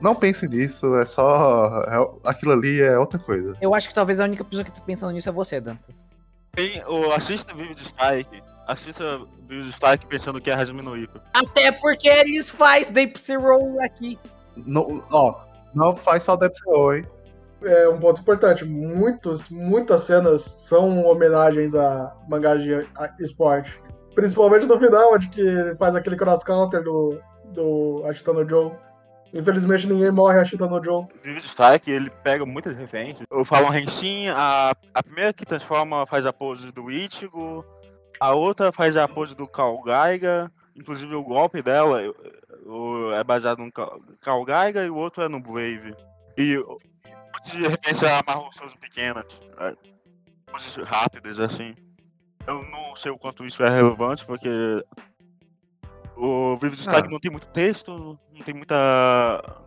Não 0.00 0.14
pense 0.14 0.46
nisso, 0.46 0.94
é 0.96 1.04
só. 1.04 1.82
é- 1.88 2.30
aquilo 2.30 2.52
ali 2.52 2.80
é 2.80 2.96
outra 2.96 3.18
coisa. 3.18 3.56
Eu 3.60 3.74
acho 3.74 3.88
que 3.88 3.94
talvez 3.94 4.20
a 4.20 4.24
única 4.24 4.44
pessoa 4.44 4.64
que 4.64 4.70
tá 4.70 4.80
pensando 4.80 5.12
nisso 5.12 5.28
é 5.28 5.32
você, 5.32 5.60
Dantas. 5.60 6.08
Tem, 6.52 6.84
o, 6.86 7.10
assista 7.12 7.52
Vivid 7.52 7.80
Strike. 7.80 8.42
Assista 8.68 9.20
Vivid 9.48 9.70
Strike 9.70 10.06
pensando 10.06 10.40
que 10.40 10.50
é 10.50 10.54
Hajime 10.54 10.82
no 10.82 10.96
Ippo. 10.96 11.20
Até 11.32 11.72
porque 11.72 12.08
eles 12.08 12.48
faz 12.48 12.90
Deep 12.90 13.18
Roll 13.36 13.80
aqui. 13.82 14.16
Não, 14.56 15.04
ó, 15.10 15.47
não 15.74 15.94
faz 15.96 16.22
só 16.24 16.36
DPCO, 16.36 16.94
hein? 16.94 17.04
É 17.62 17.88
um 17.88 17.98
ponto 17.98 18.20
importante. 18.20 18.64
Muitos, 18.64 19.48
muitas 19.48 20.02
cenas 20.04 20.42
são 20.58 21.04
homenagens 21.04 21.74
a 21.74 22.14
mangás 22.28 22.62
de 22.62 22.86
esporte. 23.18 23.80
Principalmente 24.14 24.66
no 24.66 24.78
final, 24.78 25.14
onde 25.14 25.28
que 25.28 25.74
faz 25.78 25.94
aquele 25.96 26.16
cross-counter 26.16 26.82
do, 26.82 27.18
do 27.52 28.04
Ashita 28.06 28.32
no 28.32 28.48
Joe. 28.48 28.72
Infelizmente 29.34 29.86
ninguém 29.86 30.10
morre 30.10 30.38
Ashita 30.38 30.66
no 30.66 30.82
Joe. 30.82 31.06
Vivid 31.22 31.44
Strike, 31.46 31.90
ele 31.90 32.10
pega 32.22 32.46
muitas 32.46 32.74
referências. 32.76 33.26
Eu 33.30 33.44
falo 33.44 33.68
um 33.68 33.74
Henshin, 33.74 34.28
a, 34.28 34.72
a 34.94 35.02
primeira 35.02 35.32
que 35.32 35.44
transforma 35.44 36.06
faz 36.06 36.24
a 36.26 36.32
pose 36.32 36.70
do 36.72 36.90
Ichigo, 36.90 37.64
a 38.20 38.34
outra 38.34 38.72
faz 38.72 38.96
a 38.96 39.06
pose 39.06 39.34
do 39.36 39.46
Cal 39.46 39.82
Gaiga, 39.82 40.50
inclusive 40.74 41.14
o 41.14 41.22
golpe 41.22 41.60
dela 41.60 42.02
eu- 42.02 42.14
é 43.14 43.22
baseado 43.24 43.58
no 43.58 43.70
Cal- 43.72 44.00
Cal 44.20 44.44
Gaiga 44.44 44.84
e 44.84 44.90
o 44.90 44.96
outro 44.96 45.22
é 45.22 45.28
no 45.28 45.40
Brave. 45.40 45.94
E 46.36 46.56
de 47.44 47.56
referência 47.68 48.18
a 48.18 48.22
Marrom 48.26 48.50
Souza 48.52 48.74
pequena. 48.80 49.24
é, 49.58 49.74
coisas 50.50 50.74
rápidas 50.88 51.38
assim. 51.38 51.74
Eu 52.46 52.62
não 52.70 52.96
sei 52.96 53.10
o 53.10 53.18
quanto 53.18 53.44
isso 53.44 53.62
é 53.62 53.68
relevante, 53.68 54.24
porque 54.24 54.48
o 56.16 56.56
Vivid 56.56 56.80
Strike 56.80 57.08
Ah. 57.08 57.10
não 57.10 57.20
tem 57.20 57.30
muito 57.30 57.46
texto, 57.48 58.18
não 58.32 58.42
tem 58.44 58.54
muita 58.54 59.62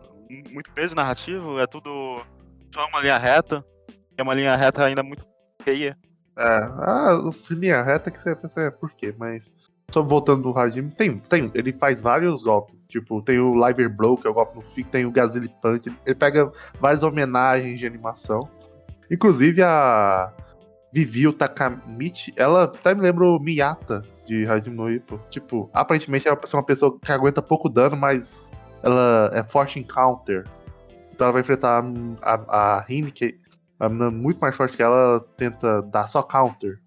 muito 0.50 0.70
peso 0.72 0.94
narrativo, 0.94 1.58
é 1.60 1.66
tudo 1.66 2.20
só 2.74 2.86
uma 2.86 3.00
linha 3.00 3.18
reta. 3.18 3.64
E 3.90 3.94
é 4.16 4.22
uma 4.22 4.34
linha 4.34 4.56
reta 4.56 4.82
ainda 4.84 5.02
muito 5.02 5.24
feia. 5.62 5.96
É, 6.36 6.42
ah, 6.44 7.20
linha 7.50 7.82
reta 7.82 8.10
que 8.10 8.18
você 8.18 8.34
pensa, 8.34 8.62
é, 8.62 8.70
por 8.70 8.90
quê? 8.92 9.14
Mas, 9.18 9.54
só 9.90 10.02
voltando 10.02 10.42
do 10.50 10.58
Hajime, 10.58 10.90
tem, 10.90 11.18
tem, 11.18 11.50
ele 11.54 11.72
faz 11.72 12.00
vários 12.00 12.42
golpes. 12.42 12.81
Tipo, 12.92 13.22
tem 13.22 13.38
o 13.38 13.54
Liber 13.66 13.88
Blow, 13.88 14.18
que 14.18 14.26
é 14.26 14.30
o 14.30 14.34
golpe 14.34 14.54
no 14.54 14.60
Fic, 14.60 14.86
tem 14.90 15.06
o 15.06 15.10
Gazelle 15.10 15.48
Punch, 15.62 15.90
ele 16.04 16.14
pega 16.14 16.52
várias 16.78 17.02
homenagens 17.02 17.80
de 17.80 17.86
animação. 17.86 18.46
Inclusive 19.10 19.62
a 19.62 20.30
Vivio 20.92 21.32
Takamichi, 21.32 22.34
ela 22.36 22.64
até 22.64 22.94
me 22.94 23.00
lembra 23.00 23.24
o 23.24 23.38
Miyata 23.38 24.02
de 24.26 24.46
Hajime 24.46 24.76
no 24.76 24.90
Ippo. 24.90 25.18
Tipo, 25.30 25.70
aparentemente 25.72 26.28
ela 26.28 26.38
é 26.38 26.56
uma 26.56 26.62
pessoa 26.62 26.98
que 27.00 27.10
aguenta 27.10 27.40
pouco 27.40 27.70
dano, 27.70 27.96
mas 27.96 28.52
ela 28.82 29.30
é 29.32 29.42
forte 29.42 29.80
em 29.80 29.82
counter. 29.82 30.44
Então 31.10 31.28
ela 31.28 31.32
vai 31.32 31.40
enfrentar 31.40 31.82
a, 32.20 32.34
a, 32.34 32.76
a 32.76 32.80
Rin, 32.82 33.08
que 33.10 33.40
é 33.80 33.88
muito 33.88 34.38
mais 34.38 34.54
forte 34.54 34.76
que 34.76 34.82
ela, 34.82 34.96
ela 34.96 35.20
tenta 35.38 35.80
dar 35.80 36.06
só 36.08 36.22
counter. 36.22 36.78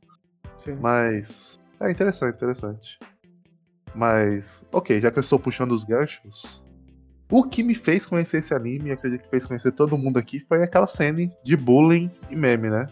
Sim. 0.56 0.78
Mas. 0.80 1.60
É 1.80 1.90
interessante, 1.90 2.36
interessante. 2.36 3.00
Mas. 3.96 4.66
Ok, 4.72 5.00
já 5.00 5.10
que 5.10 5.18
eu 5.18 5.22
estou 5.22 5.40
puxando 5.40 5.72
os 5.72 5.84
ganchos. 5.84 6.64
O 7.30 7.44
que 7.44 7.64
me 7.64 7.74
fez 7.74 8.06
conhecer 8.06 8.38
esse 8.38 8.54
anime, 8.54 8.90
e 8.90 8.92
acredito 8.92 9.24
que 9.24 9.30
fez 9.30 9.46
conhecer 9.46 9.72
todo 9.72 9.98
mundo 9.98 10.18
aqui, 10.18 10.40
foi 10.40 10.62
aquela 10.64 10.86
cena 10.86 11.28
de 11.44 11.58
bullying 11.58 12.12
e 12.30 12.36
meme, 12.36 12.70
né? 12.70 12.88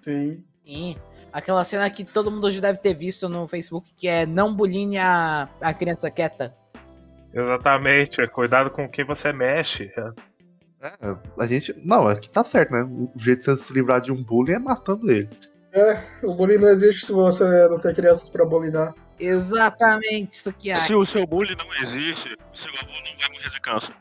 Sim. 0.00 0.42
Sim. 0.64 0.96
Aquela 1.30 1.64
cena 1.64 1.90
que 1.90 2.04
todo 2.04 2.30
mundo 2.30 2.50
já 2.50 2.60
deve 2.60 2.78
ter 2.78 2.94
visto 2.94 3.28
no 3.28 3.46
Facebook, 3.46 3.92
que 3.96 4.08
é 4.08 4.24
não 4.24 4.54
buline 4.54 4.96
a, 4.98 5.48
a 5.60 5.74
criança 5.74 6.10
quieta. 6.10 6.54
Exatamente, 7.32 8.26
cuidado 8.28 8.70
com 8.70 8.88
quem 8.88 9.04
você 9.04 9.32
mexe. 9.32 9.90
É, 10.80 11.16
a 11.38 11.46
gente. 11.46 11.74
Não, 11.84 12.08
é 12.08 12.16
que 12.16 12.30
tá 12.30 12.44
certo, 12.44 12.70
né? 12.70 12.84
O 12.84 13.10
jeito 13.16 13.40
de 13.40 13.44
você 13.46 13.56
se 13.56 13.72
livrar 13.72 14.00
de 14.00 14.12
um 14.12 14.22
bullying 14.22 14.52
é 14.54 14.58
matando 14.58 15.10
ele. 15.10 15.28
É, 15.72 15.98
o 16.22 16.34
bullying 16.34 16.58
não 16.58 16.68
existe 16.68 17.06
se 17.06 17.12
você 17.12 17.44
não 17.68 17.80
ter 17.80 17.94
crianças 17.94 18.28
pra 18.28 18.46
bulinar. 18.46 18.94
Exatamente, 19.18 20.34
isso 20.34 20.52
que 20.52 20.70
é. 20.70 20.76
Se 20.76 20.94
o 20.94 21.04
seu 21.04 21.26
bullying 21.26 21.56
não 21.56 21.74
existe, 21.82 22.36
seu 22.52 22.70
avô 22.70 22.92
não 22.92 23.18
vai 23.18 23.28
morrer 23.30 23.50
de 23.50 23.60
câncer. 23.60 23.94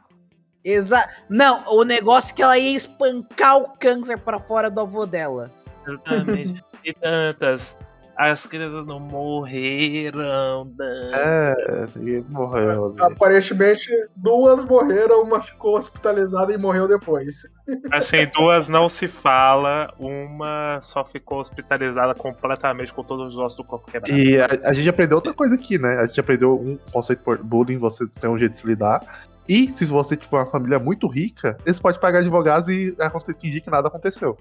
Exa 0.63 1.07
não, 1.29 1.63
o 1.67 1.83
negócio 1.83 2.31
é 2.31 2.35
que 2.35 2.41
ela 2.41 2.57
ia 2.57 2.75
espancar 2.75 3.57
o 3.57 3.77
câncer 3.77 4.17
pra 4.17 4.39
fora 4.39 4.71
do 4.71 4.81
avô 4.81 5.05
dela. 5.05 5.51
Exatamente. 5.85 6.63
e 6.83 6.93
tantas. 6.93 7.77
As 8.15 8.45
crianças 8.45 8.85
não 8.85 8.99
morreram. 8.99 10.71
Dan. 10.75 11.11
É, 11.13 11.87
morreu. 12.29 12.85
ali. 12.87 12.95
Aparentemente, 13.01 13.89
duas 14.15 14.63
morreram, 14.63 15.23
uma 15.23 15.41
ficou 15.41 15.77
hospitalizada 15.77 16.53
e 16.53 16.57
morreu 16.57 16.87
depois. 16.87 17.43
Assim, 17.91 18.27
duas 18.33 18.67
não 18.67 18.89
se 18.89 19.07
fala, 19.07 19.93
uma 19.97 20.79
só 20.81 21.03
ficou 21.03 21.39
hospitalizada 21.39 22.13
completamente 22.13 22.93
com 22.93 23.03
todos 23.03 23.33
os 23.33 23.39
ossos 23.39 23.57
do 23.57 23.63
corpo 23.63 23.89
quebrados. 23.89 24.15
E 24.15 24.39
a, 24.39 24.47
a 24.69 24.73
gente 24.73 24.89
aprendeu 24.89 25.17
outra 25.17 25.33
coisa 25.33 25.55
aqui, 25.55 25.77
né? 25.77 25.99
A 25.99 26.05
gente 26.05 26.19
aprendeu 26.19 26.55
um 26.55 26.77
conceito 26.91 27.23
por 27.23 27.37
bullying, 27.37 27.77
você 27.77 28.05
tem 28.19 28.29
um 28.29 28.37
jeito 28.37 28.51
de 28.51 28.57
se 28.57 28.67
lidar. 28.67 29.01
E 29.47 29.69
se 29.69 29.85
você 29.85 30.15
tiver 30.15 30.37
uma 30.37 30.45
família 30.45 30.79
muito 30.79 31.07
rica, 31.07 31.57
você 31.65 31.81
pode 31.81 31.99
pagar 31.99 32.19
advogados 32.19 32.69
e 32.69 32.95
fingir 33.39 33.61
que 33.61 33.69
nada 33.69 33.87
aconteceu. 33.87 34.37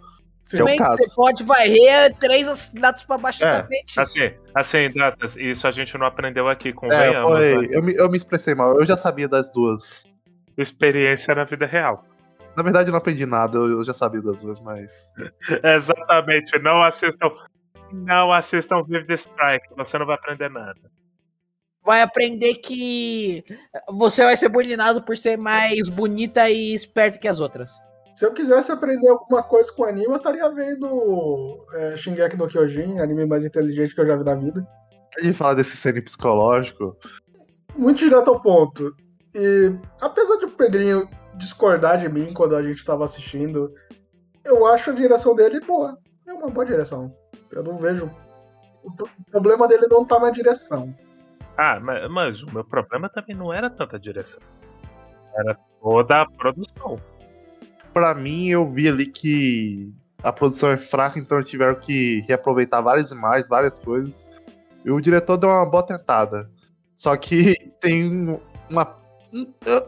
Que 0.49 0.57
é 0.57 0.63
o 0.63 0.65
Também 0.67 0.77
caso. 0.79 0.97
você 0.99 1.15
pode 1.15 1.45
varrer 1.45 2.15
três 2.19 2.47
assassinatos 2.49 3.05
pra 3.05 3.17
baixo 3.17 3.39
do 3.41 3.47
É, 3.47 3.61
tapete. 3.63 4.01
Assim, 4.01 4.31
assim, 4.55 4.91
Dantas, 4.91 5.37
isso 5.37 5.67
a 5.67 5.71
gente 5.71 5.97
não 5.97 6.07
aprendeu 6.07 6.49
aqui, 6.49 6.69
É, 6.69 6.73
convenhamos. 6.73 7.23
foi. 7.23 7.67
né? 7.67 7.69
Eu 7.71 7.83
me, 7.83 7.95
eu 7.95 8.11
me 8.11 8.17
expressei 8.17 8.55
mal, 8.55 8.79
eu 8.79 8.85
já 8.85 8.97
sabia 8.97 9.29
das 9.29 9.51
duas. 9.53 10.05
Experiência 10.59 11.35
na 11.35 11.45
vida 11.45 11.65
real. 11.65 12.05
Na 12.55 12.63
verdade, 12.63 12.89
eu 12.89 12.93
não 12.93 12.99
aprendi 12.99 13.25
nada, 13.25 13.57
eu, 13.57 13.71
eu 13.79 13.85
já 13.85 13.95
sabia 13.95 14.21
das 14.21 14.43
duas, 14.43 14.61
mas. 14.61 15.11
Exatamente, 15.65 16.59
não 16.59 16.83
assistam. 16.83 17.31
Não 17.91 18.33
assistam 18.33 18.83
Vivid 18.85 19.13
Strike, 19.15 19.69
você 19.77 19.99
não 19.99 20.07
vai 20.07 20.17
aprender 20.17 20.51
nada. 20.51 20.81
Vai 21.85 22.01
aprender 22.03 22.55
que 22.55 23.43
você 23.91 24.23
vai 24.25 24.37
ser 24.37 24.49
bulinado 24.49 25.03
por 25.03 25.17
ser 25.17 25.37
mais 25.39 25.89
bonita 25.89 26.49
e 26.49 26.75
esperta 26.75 27.19
que 27.19 27.27
as 27.29 27.41
outras. 27.41 27.73
Se 28.15 28.27
eu 28.27 28.33
quisesse 28.33 28.71
aprender 28.71 29.09
alguma 29.09 29.43
coisa 29.43 29.73
com 29.73 29.85
anime, 29.85 30.07
eu 30.07 30.17
estaria 30.17 30.49
vendo 30.51 31.67
é, 31.75 31.97
Shingeki 31.97 32.37
no 32.37 32.47
Kyojin, 32.47 33.01
anime 33.01 33.27
mais 33.27 33.45
inteligente 33.45 33.95
que 33.95 34.01
eu 34.01 34.07
já 34.07 34.17
vi 34.17 34.25
na 34.25 34.35
vida. 34.35 34.67
A 35.19 35.25
gente 35.25 35.37
fala 35.37 35.55
desse 35.55 35.77
cena 35.77 36.01
psicológico. 36.01 36.97
Muito 37.77 37.99
direto 37.99 38.31
ao 38.31 38.41
ponto. 38.41 38.95
E 39.35 39.75
apesar 40.01 40.37
de 40.37 40.45
o 40.45 40.51
Pedrinho 40.51 41.09
discordar 41.37 41.99
de 41.99 42.09
mim 42.09 42.33
quando 42.35 42.55
a 42.55 42.63
gente 42.63 42.85
tava 42.85 43.05
assistindo, 43.05 43.73
eu 44.45 44.67
acho 44.67 44.91
a 44.91 44.95
direção 44.95 45.35
dele 45.35 45.61
boa. 45.61 45.97
É 46.27 46.33
uma 46.33 46.49
boa 46.49 46.67
direção. 46.67 47.15
Eu 47.51 47.63
não 47.63 47.79
vejo. 47.79 48.11
O 48.85 48.93
problema 49.31 49.67
dele 49.69 49.87
não 49.89 50.05
tá 50.05 50.19
na 50.19 50.31
direção. 50.31 50.95
Ah, 51.57 51.79
mas, 51.81 52.11
mas 52.11 52.43
o 52.43 52.53
meu 52.53 52.65
problema 52.65 53.09
também 53.09 53.37
não 53.37 53.53
era 53.53 53.71
tanta 53.71 53.99
direção. 53.99 54.41
Era 55.35 55.57
toda 55.81 56.23
a 56.23 56.31
produção. 56.31 56.99
Pra 57.93 58.15
mim, 58.15 58.49
eu 58.49 58.71
vi 58.71 58.89
ali 58.89 59.07
que 59.07 59.93
a 60.23 60.33
produção 60.33 60.71
é 60.71 60.77
fraca, 60.77 61.19
então 61.19 61.39
eles 61.39 61.51
tiveram 61.51 61.75
que 61.75 62.25
reaproveitar 62.29 62.81
várias 62.81 63.11
imagens, 63.11 63.49
várias 63.49 63.79
coisas. 63.79 64.27
E 64.85 64.91
o 64.91 65.01
diretor 65.01 65.37
deu 65.37 65.51
uma 65.51 65.67
boa 65.67 65.83
tentada. 65.83 66.51
Só 66.95 67.17
que 67.17 67.55
tem 67.81 68.41
uma. 68.71 68.97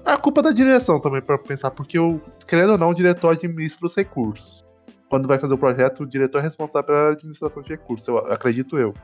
É 0.05 0.13
a 0.13 0.19
culpa 0.19 0.43
da 0.43 0.53
direção 0.53 0.99
também, 1.01 1.21
pra 1.21 1.39
pensar, 1.39 1.71
porque, 1.71 1.99
o, 1.99 2.21
querendo 2.47 2.73
ou 2.73 2.79
não, 2.79 2.91
o 2.91 2.95
diretor 2.95 3.31
administra 3.31 3.87
os 3.87 3.95
recursos. 3.95 4.63
Quando 5.09 5.29
vai 5.29 5.39
fazer 5.39 5.55
o 5.55 5.59
projeto, 5.59 6.03
o 6.03 6.07
diretor 6.07 6.39
é 6.39 6.43
responsável 6.43 6.87
pela 6.87 7.13
administração 7.13 7.63
de 7.63 7.69
recursos, 7.69 8.09
eu 8.09 8.19
acredito 8.19 8.79
eu. 8.79 8.95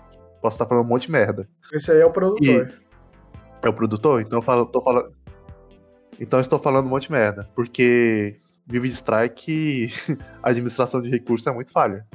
Posso 0.40 0.54
estar 0.54 0.66
falando 0.66 0.84
um 0.84 0.88
monte 0.88 1.06
de 1.06 1.12
merda. 1.12 1.46
Esse 1.72 1.92
aí 1.92 2.00
é 2.00 2.06
o 2.06 2.10
produtor. 2.10 2.72
É 3.62 3.68
o 3.68 3.72
produtor? 3.72 4.22
Então 4.22 4.38
eu 4.38 4.42
falo, 4.42 4.64
tô 4.64 4.80
falando. 4.80 5.12
Então 6.18 6.40
estou 6.40 6.58
falando 6.58 6.86
um 6.86 6.90
monte 6.90 7.04
de 7.04 7.12
merda. 7.12 7.48
Porque 7.54 8.32
Vivid 8.66 8.94
Strike, 8.94 9.88
a 10.42 10.50
administração 10.50 11.00
de 11.00 11.10
recursos 11.10 11.46
é 11.46 11.52
muito 11.52 11.72
falha. 11.72 12.06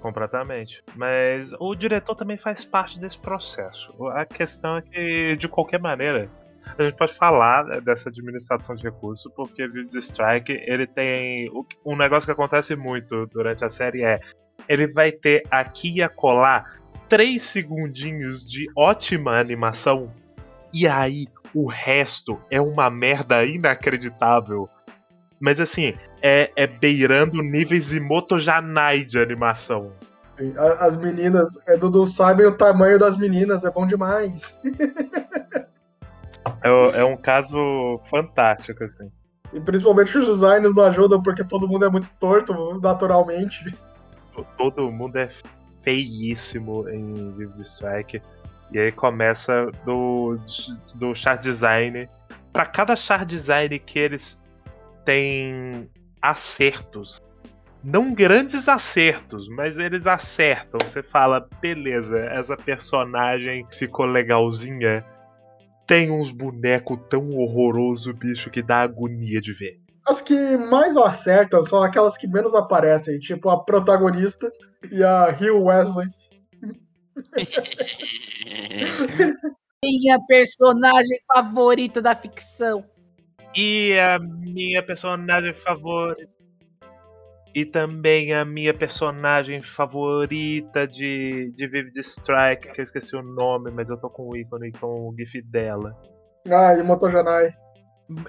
Completamente. 0.00 0.82
Mas 0.94 1.52
o 1.58 1.74
diretor 1.74 2.14
também 2.14 2.36
faz 2.36 2.64
parte 2.64 2.98
desse 2.98 3.18
processo. 3.18 3.92
A 4.08 4.24
questão 4.24 4.76
é 4.76 4.82
que, 4.82 5.36
de 5.36 5.48
qualquer 5.48 5.80
maneira, 5.80 6.30
a 6.76 6.82
gente 6.82 6.96
pode 6.96 7.14
falar 7.14 7.80
dessa 7.80 8.08
administração 8.08 8.74
de 8.74 8.82
recursos, 8.82 9.30
porque 9.34 9.66
Vivid 9.66 9.96
Strike, 9.98 10.52
ele 10.66 10.86
tem. 10.86 11.50
Um 11.84 11.96
negócio 11.96 12.26
que 12.26 12.32
acontece 12.32 12.76
muito 12.76 13.26
durante 13.26 13.64
a 13.64 13.70
série 13.70 14.02
é. 14.02 14.20
Ele 14.68 14.86
vai 14.86 15.10
ter 15.10 15.42
aqui 15.50 15.96
e 15.96 16.02
acolá 16.02 16.64
três 17.08 17.42
segundinhos 17.42 18.44
de 18.44 18.70
ótima 18.76 19.38
animação. 19.38 20.12
E 20.72 20.86
aí, 20.86 21.26
o 21.54 21.66
resto 21.66 22.38
é 22.50 22.60
uma 22.60 22.90
merda 22.90 23.44
inacreditável. 23.44 24.68
Mas 25.40 25.60
assim, 25.60 25.94
é, 26.22 26.50
é 26.56 26.66
beirando 26.66 27.42
níveis 27.42 27.92
Imoto 27.92 28.38
Janai 28.38 29.04
de 29.04 29.18
animação. 29.18 29.92
As 30.78 30.96
meninas, 30.96 31.58
é, 31.66 31.76
Dudu 31.76 32.06
sabem 32.06 32.46
o 32.46 32.56
tamanho 32.56 32.98
das 32.98 33.16
meninas, 33.16 33.64
é 33.64 33.70
bom 33.70 33.86
demais. 33.86 34.60
É, 36.62 37.00
é 37.00 37.04
um 37.04 37.16
caso 37.16 38.00
fantástico, 38.08 38.82
assim. 38.82 39.10
E 39.52 39.60
principalmente 39.60 40.16
os 40.16 40.26
designs 40.26 40.74
não 40.74 40.84
ajudam 40.84 41.22
porque 41.22 41.44
todo 41.44 41.68
mundo 41.68 41.84
é 41.84 41.90
muito 41.90 42.08
torto 42.18 42.80
naturalmente. 42.80 43.74
Todo 44.56 44.90
mundo 44.90 45.16
é 45.16 45.28
feíssimo 45.82 46.88
em 46.88 47.32
Vivid 47.32 47.60
Strike. 47.62 48.22
E 48.72 48.78
aí 48.78 48.92
começa 48.92 49.70
do, 49.84 50.36
do 50.94 51.14
chart 51.14 51.40
design. 51.40 52.08
Pra 52.52 52.66
cada 52.66 52.96
chart 52.96 53.26
design 53.26 53.78
que 53.78 53.98
eles 53.98 54.38
têm 55.04 55.88
acertos. 56.20 57.20
Não 57.82 58.12
grandes 58.12 58.68
acertos, 58.68 59.48
mas 59.48 59.78
eles 59.78 60.06
acertam. 60.06 60.78
Você 60.84 61.02
fala, 61.02 61.48
beleza, 61.60 62.18
essa 62.18 62.56
personagem 62.56 63.66
ficou 63.70 64.04
legalzinha. 64.04 65.04
Tem 65.86 66.10
uns 66.10 66.30
bonecos 66.30 66.98
tão 67.08 67.30
horroroso, 67.34 68.12
bicho, 68.12 68.50
que 68.50 68.60
dá 68.60 68.80
agonia 68.80 69.40
de 69.40 69.52
ver. 69.52 69.80
As 70.06 70.20
que 70.20 70.56
mais 70.56 70.96
acertam 70.96 71.62
são 71.62 71.82
aquelas 71.82 72.16
que 72.16 72.26
menos 72.26 72.54
aparecem, 72.54 73.18
tipo 73.18 73.48
a 73.48 73.62
protagonista 73.62 74.50
e 74.90 75.02
a 75.02 75.34
Hill 75.38 75.62
Wesley. 75.62 76.08
Minha 79.84 80.18
personagem 80.26 81.18
favorita 81.32 82.02
da 82.02 82.14
ficção. 82.14 82.84
E 83.54 83.98
a 83.98 84.18
minha 84.18 84.82
personagem 84.82 85.54
favorita. 85.54 86.28
E 87.54 87.64
também 87.64 88.34
a 88.34 88.44
minha 88.44 88.74
personagem 88.74 89.62
favorita 89.62 90.86
de, 90.86 91.50
de 91.56 91.66
Vivid 91.66 91.98
Strike, 92.00 92.72
que 92.72 92.80
eu 92.80 92.84
esqueci 92.84 93.16
o 93.16 93.22
nome, 93.22 93.70
mas 93.70 93.88
eu 93.88 93.96
tô 93.96 94.10
com 94.10 94.28
o 94.28 94.36
ícone 94.36 94.70
com 94.72 95.08
o 95.08 95.14
GIF 95.16 95.40
dela. 95.42 95.96
Ah, 96.50 96.74
e 96.76 96.82
Motojanai. 96.82 97.54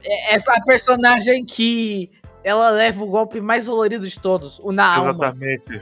É- 0.04 0.36
Essa 0.36 0.54
personagem 0.66 1.46
que 1.46 2.12
ela 2.44 2.70
leva 2.70 3.04
o 3.04 3.08
golpe 3.08 3.42
mais 3.42 3.66
dolorido 3.66 4.08
de 4.08 4.20
todos, 4.20 4.60
o 4.60 4.72
na 4.72 4.96
alma. 4.96 5.12
Exatamente. 5.12 5.82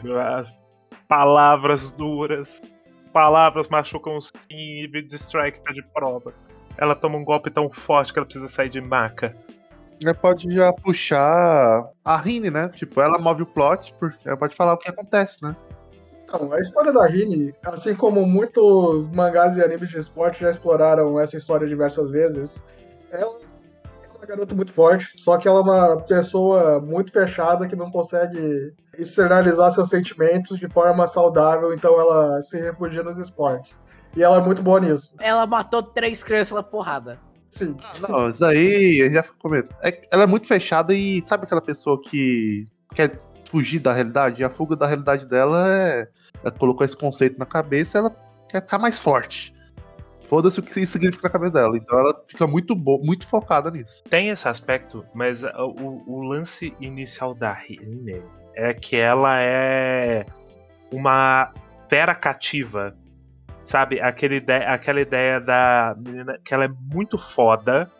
Palavras 1.07 1.91
duras. 1.91 2.61
Palavras 3.17 3.67
machucam 3.67 4.21
sim 4.21 4.31
e 4.51 5.07
Strike 5.13 5.59
tá 5.61 5.73
de 5.73 5.81
prova. 5.81 6.35
Ela 6.77 6.93
toma 6.93 7.17
um 7.17 7.25
golpe 7.25 7.49
tão 7.49 7.67
forte 7.67 8.13
que 8.13 8.19
ela 8.19 8.27
precisa 8.27 8.47
sair 8.47 8.69
de 8.69 8.79
maca. 8.79 9.35
Ela 10.03 10.13
pode 10.13 10.53
já 10.53 10.71
puxar 10.71 11.89
a 12.05 12.15
Rini, 12.15 12.51
né? 12.51 12.69
Tipo, 12.69 13.01
ela 13.01 13.17
move 13.17 13.41
o 13.41 13.45
plot, 13.47 13.95
porque 13.99 14.27
ela 14.27 14.37
pode 14.37 14.55
falar 14.55 14.73
o 14.73 14.77
que 14.77 14.87
acontece, 14.87 15.41
né? 15.41 15.55
Então, 16.23 16.53
a 16.53 16.59
história 16.59 16.93
da 16.93 17.07
Rini, 17.07 17.51
assim 17.63 17.95
como 17.95 18.23
muitos 18.23 19.07
mangás 19.07 19.57
e 19.57 19.63
animes 19.63 19.89
de 19.89 19.97
esporte 19.97 20.41
já 20.41 20.51
exploraram 20.51 21.19
essa 21.19 21.37
história 21.37 21.65
diversas 21.65 22.11
vezes, 22.11 22.63
ela 23.11 23.23
é 23.23 23.46
uma 24.17 24.25
garota 24.25 24.55
muito 24.55 24.73
forte, 24.73 25.11
só 25.15 25.37
que 25.37 25.47
ela 25.47 25.59
é 25.59 25.61
uma 25.61 26.01
pessoa 26.01 26.79
muito 26.79 27.11
fechada 27.11 27.67
que 27.67 27.75
não 27.75 27.91
consegue 27.91 28.73
externalizar 28.97 29.71
seus 29.71 29.89
sentimentos 29.89 30.57
de 30.57 30.67
forma 30.67 31.07
saudável, 31.07 31.73
então 31.73 31.99
ela 31.99 32.41
se 32.41 32.59
refugia 32.59 33.03
nos 33.03 33.17
esportes. 33.17 33.79
E 34.15 34.23
ela 34.23 34.37
é 34.37 34.41
muito 34.41 34.63
boa 34.63 34.79
nisso. 34.79 35.13
Ela 35.19 35.45
matou 35.45 35.83
três 35.83 36.23
crianças 36.23 36.55
na 36.55 36.63
porrada. 36.63 37.19
Sim. 37.51 37.77
Não, 38.07 38.29
isso 38.29 38.43
aí, 38.43 39.01
a 39.01 39.05
gente 39.05 39.13
já 39.13 39.23
comentou. 39.39 39.77
É- 39.81 40.07
ela 40.11 40.23
é 40.23 40.27
muito 40.27 40.47
fechada 40.47 40.93
e 40.93 41.23
sabe 41.23 41.45
aquela 41.45 41.61
pessoa 41.61 42.01
que 42.01 42.65
quer 42.93 43.19
fugir 43.49 43.79
da 43.79 43.93
realidade? 43.93 44.41
E 44.41 44.43
a 44.43 44.49
fuga 44.49 44.75
da 44.75 44.87
realidade 44.87 45.25
dela 45.25 45.71
é. 45.71 46.07
Ela 46.43 46.51
colocou 46.51 46.83
esse 46.83 46.97
conceito 46.97 47.37
na 47.39 47.45
cabeça 47.45 47.97
ela 47.97 48.15
quer 48.49 48.61
ficar 48.61 48.79
mais 48.79 48.97
forte. 48.97 49.53
Foda-se 50.27 50.59
o 50.59 50.63
que 50.63 50.79
isso 50.79 50.91
significa 50.91 51.27
na 51.27 51.31
cabeça 51.31 51.53
dela. 51.53 51.77
Então 51.77 51.97
ela 51.97 52.23
fica 52.27 52.45
muito, 52.45 52.75
bo 52.75 52.99
muito 52.99 53.25
focada 53.25 53.71
nisso. 53.71 54.03
Tem 54.09 54.29
esse 54.29 54.47
aspecto, 54.47 55.05
mas 55.13 55.43
o, 55.43 56.03
o 56.05 56.21
lance 56.21 56.75
inicial 56.79 57.33
da 57.33 57.53
Rini 57.53 58.21
é 58.53 58.73
que 58.73 58.97
ela 58.97 59.39
é 59.39 60.25
uma 60.91 61.51
fera 61.89 62.13
cativa. 62.13 62.95
Sabe? 63.63 63.99
Aquela 63.99 64.35
ideia, 64.35 64.69
aquela 64.69 65.01
ideia 65.01 65.39
da 65.39 65.95
menina 65.97 66.39
que 66.43 66.53
ela 66.53 66.65
é 66.65 66.69
muito 66.69 67.17
foda, 67.17 67.91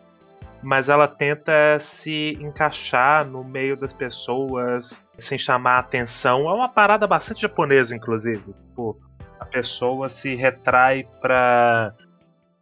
mas 0.63 0.89
ela 0.89 1.07
tenta 1.07 1.77
se 1.79 2.37
encaixar 2.39 3.25
no 3.25 3.43
meio 3.43 3.75
das 3.75 3.93
pessoas 3.93 5.01
sem 5.17 5.37
chamar 5.37 5.79
atenção. 5.79 6.49
É 6.49 6.53
uma 6.53 6.69
parada 6.69 7.05
bastante 7.05 7.41
japonesa, 7.41 7.95
inclusive. 7.95 8.43
Tipo, 8.43 8.97
a 9.39 9.45
pessoa 9.45 10.09
se 10.09 10.35
retrai 10.35 11.07
pra. 11.21 11.93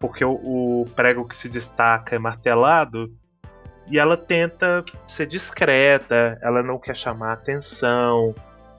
Porque 0.07 0.23
o, 0.23 0.33
o 0.33 0.85
prego 0.95 1.27
que 1.27 1.35
se 1.35 1.49
destaca 1.49 2.15
é 2.15 2.19
martelado. 2.19 3.11
E 3.87 3.99
ela 3.99 4.15
tenta 4.15 4.83
ser 5.07 5.25
discreta, 5.25 6.39
ela 6.41 6.61
não 6.61 6.77
quer 6.77 6.95
chamar 6.95 7.33
atenção. 7.33 8.33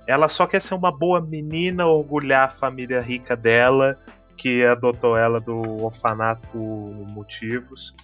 Ela 0.06 0.28
só 0.28 0.46
quer 0.46 0.60
ser 0.60 0.74
uma 0.74 0.90
boa 0.90 1.20
menina, 1.20 1.86
orgulhar 1.86 2.48
a 2.48 2.52
família 2.52 3.00
rica 3.00 3.36
dela, 3.36 3.98
que 4.36 4.64
adotou 4.64 5.16
ela 5.16 5.40
do 5.40 5.84
orfanato 5.84 6.56
motivos. 6.56 7.94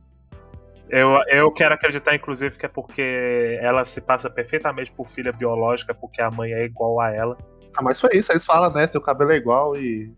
Eu, 0.88 1.22
eu 1.28 1.50
quero 1.52 1.74
acreditar, 1.74 2.14
inclusive, 2.14 2.58
que 2.58 2.66
é 2.66 2.68
porque 2.68 3.58
ela 3.60 3.84
se 3.84 4.00
passa 4.00 4.28
perfeitamente 4.28 4.92
por 4.92 5.08
filha 5.08 5.32
biológica, 5.32 5.94
porque 5.94 6.20
a 6.20 6.30
mãe 6.30 6.52
é 6.52 6.64
igual 6.64 7.00
a 7.00 7.10
ela. 7.10 7.38
Ah, 7.74 7.82
mas 7.82 8.00
foi 8.00 8.10
isso. 8.16 8.32
Eles 8.32 8.44
falam, 8.44 8.72
né? 8.72 8.86
Seu 8.86 9.00
cabelo 9.00 9.32
é 9.32 9.36
igual 9.36 9.76
e. 9.76 10.12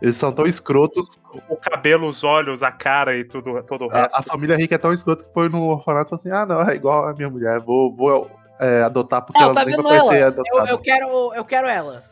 Eles 0.00 0.16
são 0.16 0.32
tão 0.32 0.46
escrotos. 0.46 1.08
O 1.48 1.56
cabelo, 1.56 2.08
os 2.08 2.22
olhos, 2.22 2.62
a 2.62 2.70
cara 2.70 3.16
e 3.16 3.24
tudo, 3.24 3.62
todo 3.64 3.86
o 3.86 3.88
resto. 3.88 4.14
A, 4.14 4.20
a 4.20 4.22
família 4.22 4.56
rica 4.56 4.76
é 4.76 4.78
tão 4.78 4.92
escrota 4.92 5.24
que 5.24 5.32
foi 5.32 5.48
no 5.48 5.62
orfanato 5.68 6.08
e 6.08 6.10
falou 6.10 6.20
assim: 6.20 6.30
ah, 6.30 6.46
não, 6.46 6.62
é 6.68 6.76
igual 6.76 7.08
a 7.08 7.14
minha 7.14 7.28
mulher. 7.28 7.60
Vou, 7.60 7.94
vou 7.94 8.30
é, 8.60 8.82
adotar 8.82 9.22
porque 9.22 9.40
Não, 9.40 9.48
ela 9.48 9.54
tá 9.54 9.64
nem 9.64 9.76
vendo 9.76 9.88
vai 9.88 10.00
ser 10.00 10.18
ela? 10.18 10.34
Eu, 10.52 10.66
eu 10.66 10.78
quero, 10.78 11.34
eu 11.34 11.44
quero 11.44 11.66
ela. 11.66 12.02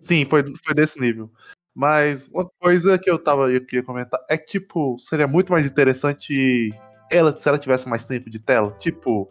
Sim, 0.00 0.24
foi, 0.24 0.44
foi 0.64 0.74
desse 0.74 1.00
nível. 1.00 1.30
Mas 1.74 2.28
uma 2.32 2.48
coisa 2.60 2.98
que 2.98 3.10
eu 3.10 3.18
tava 3.18 3.52
eu 3.52 3.64
queria 3.64 3.84
comentar 3.84 4.20
é 4.28 4.36
que, 4.36 4.58
tipo, 4.58 4.98
seria 4.98 5.28
muito 5.28 5.52
mais 5.52 5.64
interessante 5.64 6.74
ela 7.10 7.32
se 7.32 7.48
ela 7.48 7.58
tivesse 7.58 7.88
mais 7.88 8.04
tempo 8.04 8.28
de 8.28 8.38
tela. 8.38 8.74
Tipo, 8.78 9.28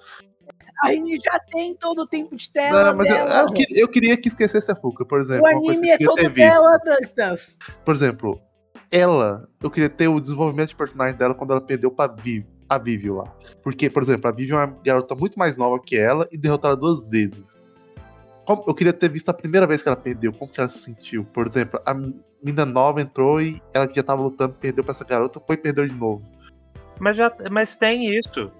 A 0.84 0.90
Rini 0.90 1.18
já 1.18 1.40
tem 1.52 1.74
todo 1.76 2.04
o 2.04 2.08
tempo 2.08 2.36
de 2.36 2.52
tela 2.52 2.86
não, 2.92 2.98
mas 2.98 3.08
eu, 3.08 3.16
dela. 3.16 3.42
eu 3.42 3.54
que- 3.54 3.80
eu 3.82 3.88
queria 3.88 4.16
que 4.18 4.28
esquecesse 4.28 4.72
a 4.72 4.76
Fuca, 4.76 5.04
por 5.06 5.20
exemplo. 5.20 5.44
o 5.44 5.48
anime 5.48 5.98
que 5.98 6.04
é 6.04 6.08
eu 6.08 6.16
todo 6.16 6.30
dela, 6.30 6.78
Dantas. 6.86 7.58
Por 7.84 7.96
exemplo, 7.96 8.40
ela, 8.92 9.48
eu 9.62 9.72
queria 9.72 9.90
ter 9.90 10.08
o 10.08 10.20
desenvolvimento 10.20 10.70
de 10.70 10.76
personagem 10.76 11.18
dela 11.18 11.34
quando 11.34 11.52
ela 11.52 11.62
perdeu 11.62 11.90
pra 11.92 12.08
Viv, 12.08 12.46
a 12.70 12.78
Vivi 12.78 13.10
lá. 13.10 13.24
Porque, 13.64 13.90
por 13.90 14.04
exemplo, 14.04 14.30
a 14.30 14.32
Vivi 14.32 14.52
é 14.52 14.56
uma 14.56 14.68
garota 14.84 15.16
muito 15.16 15.38
mais 15.40 15.58
nova 15.58 15.80
que 15.84 15.98
ela 15.98 16.28
e 16.32 16.38
derrotou 16.38 16.70
ela 16.70 16.80
duas 16.80 17.10
vezes. 17.10 17.56
Como- 18.46 18.64
eu 18.68 18.74
queria 18.76 18.94
ter 18.94 19.10
visto 19.10 19.28
a 19.30 19.34
primeira 19.34 19.66
vez 19.68 19.82
que 19.82 19.90
ela 19.90 19.98
perdeu, 19.98 20.32
como 20.32 20.52
que 20.52 20.60
ela 20.60 20.70
se 20.70 20.80
sentiu. 20.80 21.26
Por 21.26 21.48
exemplo, 21.48 21.82
a 21.86 21.94
menina 21.94 22.66
nova 22.66 23.02
entrou 23.02 23.42
e 23.42 23.62
ela 23.74 23.88
que 23.88 23.96
já 23.96 24.04
tava 24.04 24.22
lutando, 24.22 24.54
perdeu 24.54 24.84
pra 24.84 24.92
essa 24.92 25.04
garota, 25.04 25.42
foi 25.46 25.56
e 25.56 25.60
perdeu 25.60 25.86
de 25.88 25.94
novo. 25.94 26.24
Mas, 27.00 27.18
já, 27.18 27.32
mas 27.52 27.76
tem 27.76 28.16
isso. 28.18 28.52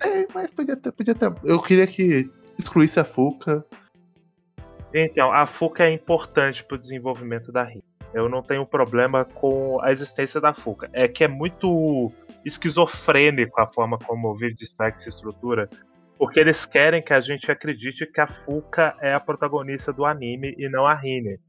É, 0.00 0.26
mas 0.34 0.50
podia 0.50 0.76
ter, 0.76 0.92
podia 0.92 1.14
ter. 1.14 1.32
Eu 1.44 1.60
queria 1.60 1.86
que 1.86 2.30
excluísse 2.58 3.00
a 3.00 3.04
Fuca. 3.04 3.64
Então, 4.92 5.32
a 5.32 5.46
Fuca 5.46 5.84
é 5.84 5.90
importante 5.90 6.64
pro 6.64 6.78
desenvolvimento 6.78 7.50
da 7.50 7.64
Rin. 7.64 7.82
Eu 8.12 8.28
não 8.28 8.42
tenho 8.42 8.64
problema 8.64 9.24
com 9.24 9.80
a 9.82 9.90
existência 9.90 10.40
da 10.40 10.54
Fuca. 10.54 10.88
É 10.92 11.08
que 11.08 11.24
é 11.24 11.28
muito 11.28 12.12
esquizofrênico 12.44 13.60
a 13.60 13.66
forma 13.66 13.98
como 13.98 14.28
o 14.28 14.36
Vivid 14.36 14.62
Strike 14.62 15.00
se 15.00 15.08
estrutura. 15.08 15.68
Porque 16.16 16.38
eles 16.38 16.64
querem 16.64 17.02
que 17.02 17.12
a 17.12 17.20
gente 17.20 17.50
acredite 17.50 18.06
que 18.06 18.20
a 18.20 18.26
Fuca 18.26 18.96
é 19.00 19.12
a 19.12 19.18
protagonista 19.18 19.92
do 19.92 20.04
anime 20.04 20.54
e 20.56 20.68
não 20.68 20.86
a 20.86 20.94
Rine. 20.94 21.40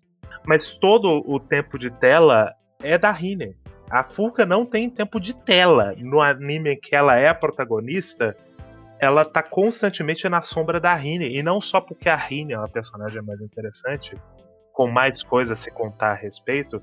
Mas 0.46 0.76
todo 0.76 1.24
o 1.28 1.40
tempo 1.40 1.78
de 1.78 1.92
tela 1.92 2.52
é 2.82 2.98
da 2.98 3.12
Rine. 3.12 3.56
A 3.90 4.04
Fuca 4.04 4.46
não 4.46 4.66
tem 4.66 4.90
tempo 4.90 5.20
de 5.20 5.34
tela. 5.34 5.94
No 5.98 6.22
anime 6.22 6.74
em 6.74 6.80
que 6.80 6.96
ela 6.96 7.16
é 7.16 7.28
a 7.28 7.36
protagonista, 7.36 8.36
ela 9.00 9.24
tá 9.24 9.44
constantemente 9.44 10.28
na 10.28 10.42
sombra 10.42 10.80
da 10.80 10.96
Rine. 10.96 11.30
E 11.30 11.44
não 11.44 11.62
só 11.62 11.80
porque 11.80 12.10
a 12.10 12.16
Rine 12.16 12.54
é 12.54 12.58
uma 12.58 12.70
personagem 12.70 13.22
mais 13.22 13.42
interessante, 13.42 14.16
com 14.74 14.88
mais 14.88 15.24
coisas 15.24 15.60
a 15.60 15.62
se 15.62 15.72
contar 15.72 16.12
a 16.12 16.16
respeito, 16.16 16.82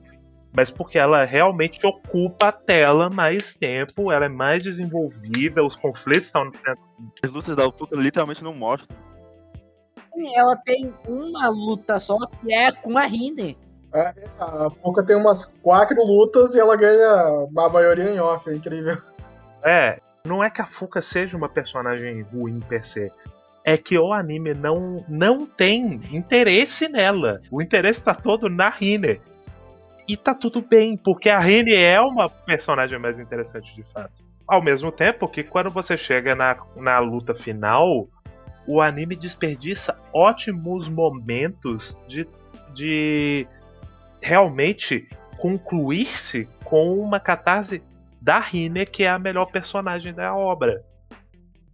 mas 0.55 0.71
porque 0.71 0.99
ela 0.99 1.25
realmente 1.25 1.85
ocupa 1.87 2.49
a 2.49 2.53
tela 2.53 3.09
mais 3.09 3.55
tempo, 3.55 4.13
ela 4.13 4.27
é 4.27 4.29
mais 4.29 4.63
desenvolvida, 4.63 5.65
os 5.65 5.77
conflitos 5.77 6.27
estão. 6.27 6.51
As 7.25 7.31
lutas 7.31 7.57
da 7.57 7.71
Fuka 7.71 7.97
literalmente 7.97 8.45
não 8.45 8.55
mostram. 8.55 8.97
Ela 10.35 10.57
tem 10.57 10.93
uma 11.09 11.49
luta 11.49 11.99
só, 11.99 12.19
que 12.19 12.53
é 12.53 12.71
com 12.71 12.99
a 12.99 13.03
Rini. 13.03 13.57
É, 13.95 14.15
A 14.39 14.71
Fuca 14.71 15.03
tem 15.03 15.17
umas 15.17 15.45
quatro 15.63 16.03
lutas 16.05 16.55
e 16.55 16.61
ela 16.61 16.77
ganha 16.77 17.49
a 17.57 17.69
maioria 17.69 18.11
em 18.11 18.19
off, 18.19 18.49
é 18.49 18.55
incrível. 18.55 18.97
É, 19.63 20.01
não 20.25 20.43
é 20.43 20.49
que 20.49 20.63
a 20.63 20.67
Fuka 20.67 21.03
seja 21.03 21.37
uma 21.37 21.49
personagem 21.49 22.23
ruim 22.23 22.61
per 22.61 22.87
se. 22.87 23.11
É 23.65 23.77
que 23.77 23.99
o 23.99 24.13
anime 24.13 24.55
não, 24.55 25.05
não 25.09 25.47
tem 25.47 26.01
interesse 26.13 26.89
nela. 26.89 27.41
O 27.51 27.61
interesse 27.63 28.03
tá 28.03 28.15
todo 28.15 28.49
na 28.49 28.69
Rine. 28.69 29.21
E 30.09 30.17
tá 30.17 30.35
tudo 30.35 30.61
bem, 30.61 30.97
porque 30.97 31.29
a 31.29 31.39
Rine 31.39 31.75
é 31.75 32.01
uma 32.01 32.29
personagem 32.29 32.99
mais 32.99 33.19
interessante 33.19 33.75
de 33.75 33.85
fato. 33.85 34.25
Ao 34.49 34.61
mesmo 34.61 34.91
tempo 34.91 35.29
que 35.29 35.45
quando 35.45 35.71
você 35.71 35.97
chega 35.97 36.35
na, 36.35 36.57
na 36.77 36.99
luta 36.99 37.35
final, 37.35 38.09
o 38.67 38.81
anime 38.81 39.15
desperdiça 39.15 39.97
ótimos 40.13 40.89
momentos 40.89 41.97
de, 42.09 42.27
de 42.75 43.47
realmente 44.23 45.09
concluir-se 45.39 46.49
com 46.65 46.99
uma 46.99 47.19
catarse 47.19 47.83
da 48.21 48.39
Rine, 48.39 48.87
que 48.87 49.03
é 49.03 49.11
a 49.11 49.19
melhor 49.19 49.47
personagem 49.47 50.15
da 50.15 50.35
obra. 50.35 50.85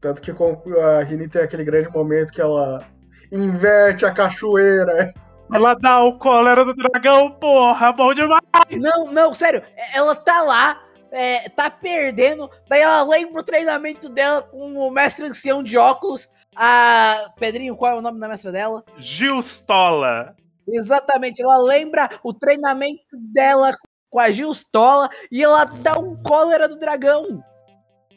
Tanto 0.00 0.22
que 0.22 0.32
com- 0.32 0.62
a 0.80 1.02
Rini 1.02 1.28
tem 1.28 1.42
aquele 1.42 1.64
grande 1.64 1.90
momento 1.90 2.32
que 2.32 2.40
ela 2.40 2.84
inverte 3.30 4.06
a 4.06 4.12
cachoeira. 4.12 5.12
Ela 5.52 5.74
dá 5.74 6.02
o 6.02 6.18
cólera 6.18 6.64
do 6.64 6.74
dragão, 6.74 7.30
porra, 7.32 7.92
bom 7.92 8.14
demais! 8.14 8.40
Não, 8.72 9.10
não, 9.12 9.34
sério. 9.34 9.62
Ela 9.94 10.14
tá 10.14 10.42
lá, 10.42 10.80
é, 11.10 11.48
tá 11.48 11.70
perdendo. 11.70 12.50
Daí 12.68 12.80
ela 12.80 13.02
lembra 13.02 13.40
o 13.40 13.44
treinamento 13.44 14.08
dela 14.08 14.42
com 14.42 14.74
o 14.74 14.90
mestre 14.90 15.24
ancião 15.26 15.62
de 15.62 15.76
óculos. 15.76 16.28
A. 16.54 17.30
Pedrinho, 17.38 17.76
qual 17.76 17.96
é 17.96 17.98
o 17.98 18.02
nome 18.02 18.18
da 18.18 18.28
mestra 18.28 18.50
dela? 18.50 18.82
Gilstola! 18.98 20.34
Exatamente, 20.72 21.42
ela 21.42 21.62
lembra 21.62 22.08
o 22.22 22.32
treinamento 22.32 23.16
dela 23.32 23.72
com 24.10 24.20
a 24.20 24.30
Gilstola 24.30 25.08
e 25.30 25.42
ela 25.42 25.64
dá 25.64 25.98
um 25.98 26.16
cólera 26.22 26.68
do 26.68 26.78
dragão. 26.78 27.42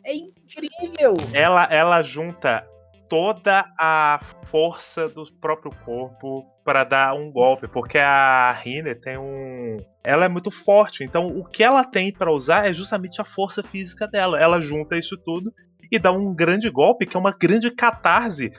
É 0.05 0.13
incrível. 0.15 1.13
Ela, 1.33 1.65
ela 1.65 2.03
junta 2.03 2.65
toda 3.07 3.65
a 3.77 4.19
força 4.45 5.09
do 5.09 5.25
próprio 5.39 5.71
corpo 5.83 6.45
para 6.63 6.83
dar 6.83 7.13
um 7.13 7.29
golpe, 7.29 7.67
porque 7.67 7.97
a 7.97 8.51
Rine 8.53 8.95
tem 8.95 9.17
um, 9.17 9.77
ela 10.03 10.25
é 10.25 10.29
muito 10.29 10.49
forte, 10.49 11.03
então 11.03 11.27
o 11.27 11.43
que 11.43 11.63
ela 11.63 11.83
tem 11.83 12.13
para 12.13 12.31
usar 12.31 12.69
é 12.69 12.73
justamente 12.73 13.19
a 13.19 13.25
força 13.25 13.61
física 13.61 14.07
dela. 14.07 14.39
Ela 14.39 14.61
junta 14.61 14.97
isso 14.97 15.17
tudo 15.17 15.53
e 15.91 15.99
dá 15.99 16.11
um 16.11 16.33
grande 16.33 16.69
golpe, 16.69 17.05
que 17.05 17.17
é 17.17 17.19
uma 17.19 17.33
grande 17.33 17.69
catarse 17.69 18.51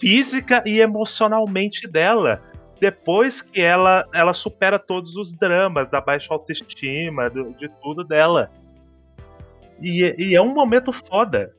física 0.00 0.62
e 0.66 0.80
emocionalmente 0.80 1.86
dela. 1.86 2.42
Depois 2.80 3.42
que 3.42 3.60
ela, 3.60 4.06
ela 4.12 4.32
supera 4.32 4.78
todos 4.78 5.16
os 5.16 5.34
dramas 5.34 5.90
da 5.90 6.00
baixa 6.00 6.32
autoestima, 6.32 7.28
do, 7.28 7.52
de 7.54 7.68
tudo 7.82 8.04
dela. 8.04 8.50
E, 9.80 10.14
e 10.16 10.34
é 10.34 10.40
um 10.40 10.54
momento 10.54 10.92
foda. 10.92 11.54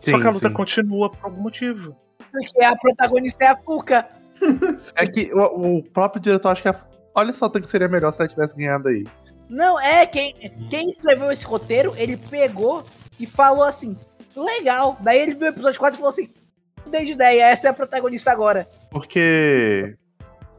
Só 0.00 0.18
que 0.18 0.26
a 0.26 0.30
luta 0.30 0.48
sim. 0.48 0.54
continua 0.54 1.10
por 1.10 1.18
algum 1.22 1.42
motivo. 1.42 1.96
Porque 2.30 2.64
a 2.64 2.76
protagonista 2.76 3.44
é 3.44 3.48
a 3.48 3.56
Fuca. 3.56 4.08
É 4.96 5.06
que 5.06 5.30
o, 5.34 5.78
o 5.78 5.82
próprio 5.82 6.22
diretor 6.22 6.48
acho 6.48 6.62
que. 6.62 6.68
a- 6.68 6.86
Olha 7.14 7.32
só 7.32 7.46
o 7.46 7.50
tanto 7.50 7.64
que 7.64 7.70
seria 7.70 7.88
melhor 7.88 8.12
se 8.12 8.20
ela 8.20 8.28
tivesse 8.28 8.56
ganhado 8.56 8.88
aí. 8.88 9.04
Não, 9.48 9.78
é, 9.80 10.06
quem, 10.06 10.32
quem 10.70 10.88
escreveu 10.88 11.30
esse 11.32 11.44
roteiro, 11.44 11.92
ele 11.96 12.16
pegou 12.16 12.84
e 13.18 13.26
falou 13.26 13.64
assim, 13.64 13.96
legal. 14.34 14.96
Daí 15.00 15.20
ele 15.20 15.34
viu 15.34 15.48
o 15.48 15.50
episódio 15.50 15.78
4 15.78 15.96
e 15.96 15.98
falou 15.98 16.10
assim, 16.12 16.30
mudei 16.84 17.04
de 17.04 17.12
ideia, 17.12 17.44
essa 17.44 17.68
é 17.68 17.70
a 17.70 17.74
protagonista 17.74 18.30
agora. 18.30 18.68
Porque 18.90 19.96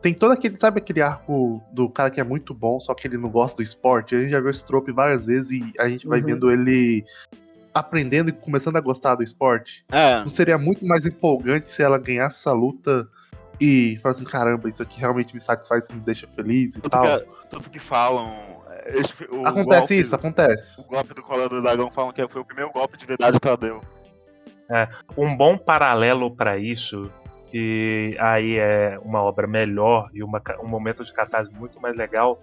tem 0.01 0.13
todo 0.13 0.31
aquele, 0.31 0.57
sabe 0.57 0.79
aquele 0.79 1.01
arco 1.01 1.61
do 1.71 1.89
cara 1.89 2.09
que 2.09 2.19
é 2.19 2.23
muito 2.23 2.53
bom, 2.53 2.79
só 2.79 2.93
que 2.93 3.07
ele 3.07 3.17
não 3.17 3.29
gosta 3.29 3.57
do 3.57 3.63
esporte? 3.63 4.15
A 4.15 4.21
gente 4.21 4.31
já 4.31 4.39
viu 4.39 4.49
esse 4.49 4.63
trope 4.65 4.91
várias 4.91 5.25
vezes 5.25 5.51
e 5.51 5.73
a 5.79 5.87
gente 5.87 6.07
vai 6.07 6.19
Uhum. 6.19 6.25
vendo 6.25 6.51
ele 6.51 7.03
aprendendo 7.73 8.29
e 8.29 8.33
começando 8.33 8.75
a 8.77 8.81
gostar 8.81 9.15
do 9.15 9.23
esporte. 9.23 9.85
É, 9.91 10.15
Não 10.21 10.29
seria 10.29 10.57
muito 10.57 10.85
mais 10.85 11.05
empolgante 11.05 11.69
se 11.69 11.81
ela 11.81 11.97
ganhasse 11.97 12.39
essa 12.39 12.51
luta 12.51 13.07
e 13.61 13.97
falasse 14.01 14.23
assim, 14.23 14.31
caramba, 14.31 14.67
isso 14.67 14.81
aqui 14.81 14.99
realmente 14.99 15.33
me 15.33 15.39
satisfaz, 15.39 15.87
me 15.89 15.99
deixa 15.99 16.27
feliz 16.35 16.75
e 16.75 16.81
tanto 16.81 16.91
tal. 16.91 17.19
que, 17.19 17.25
tanto 17.49 17.69
que 17.69 17.79
falam. 17.79 18.33
é, 18.71 18.97
esse- 18.99 19.13
o 19.29 19.45
Acontece 19.45 19.79
golpe- 19.79 19.99
isso, 19.99 20.15
acontece. 20.15 20.81
O 20.81 20.89
golpe 20.89 21.13
do 21.13 21.21
Cola 21.21 21.47
do 21.47 21.61
Dragão 21.61 21.91
falam 21.91 22.11
que 22.11 22.27
foi 22.27 22.41
o 22.41 22.45
primeiro 22.45 22.71
golpe 22.71 22.97
de 22.97 23.05
verdade 23.05 23.39
que 23.39 23.47
ela 23.47 23.55
deu. 23.57 23.81
Um 25.17 25.35
bom 25.35 25.57
paralelo 25.57 26.31
para 26.31 26.57
isso, 26.57 27.11
e 27.53 28.15
aí 28.19 28.57
é 28.57 28.97
uma 29.03 29.21
obra 29.21 29.45
melhor 29.47 30.09
e 30.13 30.23
uma 30.23 30.41
um 30.63 30.67
momento 30.67 31.03
de 31.03 31.11
catarse 31.13 31.51
muito 31.53 31.79
mais 31.81 31.95
legal, 31.95 32.39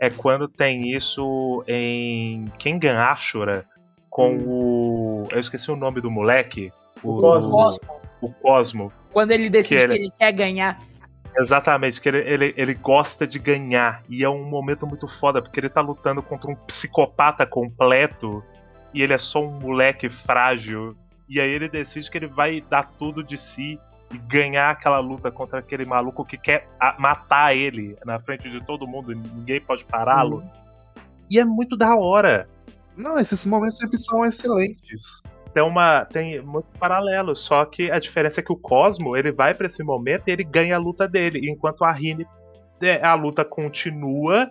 é 0.00 0.10
quando 0.10 0.48
tem 0.48 0.90
isso 0.94 1.62
em 1.66 2.46
Kengan 2.58 2.98
Ashura 3.04 3.64
com 4.10 4.36
o. 4.38 5.28
Eu 5.30 5.38
esqueci 5.40 5.70
o 5.70 5.76
nome 5.76 6.00
do 6.00 6.10
moleque. 6.10 6.72
O 7.02 7.20
Cosmo. 7.20 7.50
Cosmo, 7.52 8.00
O 8.20 8.28
Cosmo. 8.30 8.92
quando 9.12 9.30
ele 9.30 9.48
decide 9.48 9.80
Que 9.82 9.86
que 9.86 9.92
ele- 9.94 10.02
ele 10.04 10.12
quer 10.18 10.32
ganhar. 10.32 10.78
Exatamente, 11.38 12.00
que 12.00 12.08
ele, 12.08 12.18
ele, 12.18 12.54
ele 12.56 12.74
gosta 12.74 13.24
de 13.26 13.38
ganhar. 13.38 14.02
E 14.08 14.24
é 14.24 14.28
um 14.28 14.42
momento 14.42 14.86
muito 14.86 15.06
foda, 15.06 15.40
porque 15.40 15.60
ele 15.60 15.68
tá 15.68 15.80
lutando 15.80 16.20
contra 16.20 16.50
um 16.50 16.56
psicopata 16.56 17.46
completo 17.46 18.42
e 18.92 19.02
ele 19.02 19.12
é 19.12 19.18
só 19.18 19.40
um 19.44 19.52
moleque 19.60 20.08
frágil. 20.10 20.96
E 21.28 21.40
aí 21.40 21.50
ele 21.50 21.68
decide 21.68 22.10
que 22.10 22.16
ele 22.18 22.26
vai 22.26 22.60
dar 22.60 22.84
tudo 22.98 23.22
de 23.22 23.36
si 23.36 23.78
e 24.12 24.18
ganhar 24.18 24.70
aquela 24.70 24.98
luta 24.98 25.30
contra 25.30 25.58
aquele 25.58 25.84
maluco 25.84 26.24
que 26.24 26.38
quer 26.38 26.66
matar 26.98 27.54
ele 27.54 27.96
na 28.04 28.18
frente 28.18 28.48
de 28.48 28.64
todo 28.64 28.86
mundo, 28.86 29.12
e 29.12 29.14
ninguém 29.14 29.60
pode 29.60 29.84
pará-lo. 29.84 30.42
E 31.30 31.38
é 31.38 31.44
muito 31.44 31.76
da 31.76 31.94
hora. 31.94 32.48
Não, 32.96 33.18
esses 33.18 33.44
momentos 33.44 33.76
sempre 33.76 33.98
são 33.98 34.24
excelentes. 34.24 35.20
Tem 35.52 35.62
uma 35.62 36.04
tem 36.06 36.40
muito 36.40 36.66
paralelo, 36.78 37.36
só 37.36 37.64
que 37.64 37.90
a 37.90 37.98
diferença 37.98 38.40
é 38.40 38.42
que 38.42 38.52
o 38.52 38.56
Cosmo, 38.56 39.16
ele 39.16 39.30
vai 39.30 39.54
pra 39.54 39.66
esse 39.66 39.82
momento 39.82 40.28
e 40.28 40.30
ele 40.30 40.44
ganha 40.44 40.76
a 40.76 40.78
luta 40.78 41.06
dele, 41.06 41.50
enquanto 41.50 41.84
a 41.84 41.92
Rine 41.92 42.26
é, 42.80 43.04
a 43.04 43.14
luta 43.14 43.44
continua 43.44 44.48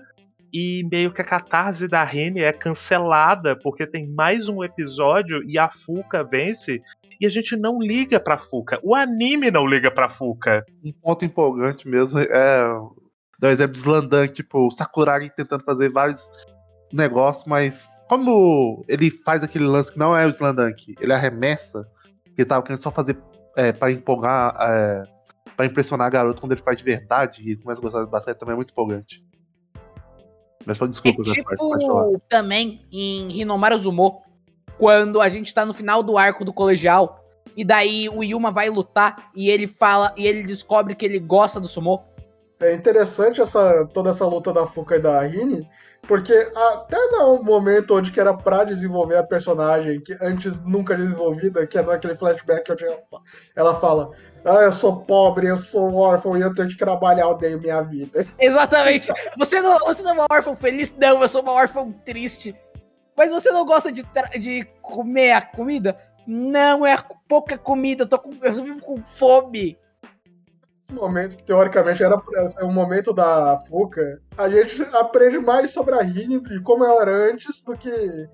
e 0.53 0.87
meio 0.91 1.11
que 1.11 1.21
a 1.21 1.25
catarse 1.25 1.87
da 1.87 2.03
Rene 2.03 2.41
é 2.41 2.51
cancelada 2.51 3.57
porque 3.61 3.85
tem 3.85 4.07
mais 4.07 4.47
um 4.47 4.63
episódio 4.63 5.43
e 5.43 5.57
a 5.57 5.69
Fuca 5.69 6.23
vence 6.23 6.81
e 7.19 7.25
a 7.25 7.29
gente 7.29 7.55
não 7.55 7.79
liga 7.79 8.19
pra 8.19 8.37
Fuca. 8.37 8.79
O 8.83 8.95
anime 8.95 9.49
não 9.51 9.65
liga 9.65 9.89
pra 9.89 10.09
Fuca. 10.09 10.65
Um 10.83 10.91
ponto 10.91 11.25
empolgante 11.25 11.87
mesmo 11.87 12.19
é. 12.19 12.59
Dá 13.39 13.49
um 13.49 13.51
exemplo 13.51 13.73
de 13.73 13.79
Slandan, 13.79 14.27
tipo, 14.27 14.67
o 14.67 14.71
Sakuragi 14.71 15.29
tentando 15.29 15.63
fazer 15.63 15.89
vários 15.89 16.27
negócios, 16.91 17.45
mas 17.45 17.87
como 18.09 18.83
ele 18.87 19.11
faz 19.11 19.43
aquele 19.43 19.65
lance 19.65 19.91
que 19.91 19.99
não 19.99 20.15
é 20.15 20.25
o 20.25 20.29
Slandank, 20.29 20.95
ele 20.99 21.13
arremessa, 21.13 21.87
ele 22.35 22.47
tava 22.47 22.63
querendo 22.63 22.81
só 22.81 22.89
fazer 22.89 23.17
é, 23.55 23.71
para 23.71 23.91
empolgar, 23.91 24.55
é, 24.59 25.03
para 25.55 25.65
impressionar 25.65 26.07
a 26.07 26.09
garota 26.09 26.39
quando 26.39 26.53
ele 26.53 26.61
faz 26.61 26.77
de 26.77 26.83
verdade 26.83 27.43
e 27.43 27.55
começa 27.57 27.81
a 27.81 27.83
gostar 27.83 28.03
de 28.03 28.09
basquete 28.09 28.37
também 28.37 28.53
é 28.53 28.55
muito 28.55 28.71
empolgante. 28.71 29.26
Mas 30.65 30.77
pode 30.77 30.89
É 30.89 30.91
desculpa, 30.91 31.23
Gaspar, 31.23 31.57
pode 31.57 31.85
falar. 31.85 32.05
tipo 32.11 32.21
também 32.27 32.85
em 32.91 33.39
Hinomaru 33.39 33.77
Zumo, 33.77 34.21
quando 34.77 35.21
a 35.21 35.29
gente 35.29 35.53
tá 35.53 35.65
no 35.65 35.73
final 35.73 36.03
do 36.03 36.17
arco 36.17 36.45
do 36.45 36.53
colegial, 36.53 37.23
e 37.55 37.63
daí 37.63 38.07
o 38.09 38.23
Yuma 38.23 38.51
vai 38.51 38.69
lutar 38.69 39.31
e 39.35 39.49
ele 39.49 39.65
fala, 39.65 40.13
e 40.15 40.27
ele 40.27 40.43
descobre 40.43 40.93
que 40.93 41.05
ele 41.05 41.19
gosta 41.19 41.59
do 41.59 41.67
sumo. 41.67 42.03
É 42.59 42.73
interessante 42.73 43.39
essa, 43.39 43.85
toda 43.93 44.09
essa 44.09 44.25
luta 44.25 44.51
da 44.51 44.65
Fuka 44.65 44.95
e 44.95 44.99
da 44.99 45.21
Rini, 45.21 45.69
porque 46.07 46.33
até 46.55 46.97
no 47.11 47.43
momento 47.43 47.95
onde 47.95 48.11
que 48.11 48.19
era 48.19 48.33
pra 48.33 48.63
desenvolver 48.63 49.17
a 49.17 49.23
personagem, 49.23 50.01
que 50.01 50.17
antes 50.19 50.59
nunca 50.65 50.95
desenvolvida, 50.95 51.67
que 51.67 51.77
é 51.77 51.83
naquele 51.83 52.15
flashback 52.15 52.71
onde 52.71 52.83
ela 52.85 52.99
fa- 53.11 53.21
ela 53.55 53.79
fala 53.79 54.09
ah, 54.43 54.63
eu 54.63 54.71
sou 54.71 55.01
pobre, 55.01 55.47
eu 55.47 55.57
sou 55.57 55.93
órfão 55.93 56.35
e 56.35 56.41
eu 56.41 56.53
tenho 56.53 56.67
que 56.69 56.77
trabalhar, 56.77 57.27
odeio 57.27 57.59
minha 57.61 57.81
vida. 57.81 58.25
Exatamente. 58.39 59.11
Você 59.37 59.61
não, 59.61 59.77
você 59.79 60.01
não 60.01 60.11
é 60.11 60.13
uma 60.13 60.27
órfã 60.31 60.55
feliz? 60.55 60.95
Não, 60.97 61.21
eu 61.21 61.27
sou 61.27 61.41
uma 61.41 61.51
órfã 61.51 61.91
triste. 62.03 62.55
Mas 63.15 63.31
você 63.31 63.51
não 63.51 63.65
gosta 63.65 63.91
de, 63.91 64.03
de 64.39 64.63
comer 64.81 65.33
a 65.33 65.41
comida? 65.41 65.97
Não, 66.25 66.85
é 66.85 66.97
pouca 67.27 67.57
comida, 67.57 68.03
eu 68.03 68.07
tô 68.07 68.17
com, 68.19 68.33
eu 68.41 68.63
vivo 68.63 68.81
com 68.81 69.03
fome. 69.03 69.77
Momento 70.91 71.35
que 71.35 71.43
teoricamente 71.43 72.01
era 72.01 72.17
pra 72.17 72.47
ser 72.47 72.63
o 72.63 72.71
momento 72.71 73.13
da 73.13 73.57
Fuka, 73.67 74.21
a 74.37 74.49
gente 74.49 74.81
aprende 74.93 75.37
mais 75.37 75.71
sobre 75.71 75.95
a 75.95 76.01
Rini 76.01 76.41
e 76.51 76.61
como 76.61 76.85
ela 76.85 77.01
era 77.01 77.31
antes 77.31 77.61
do 77.61 77.75
que 77.75 78.29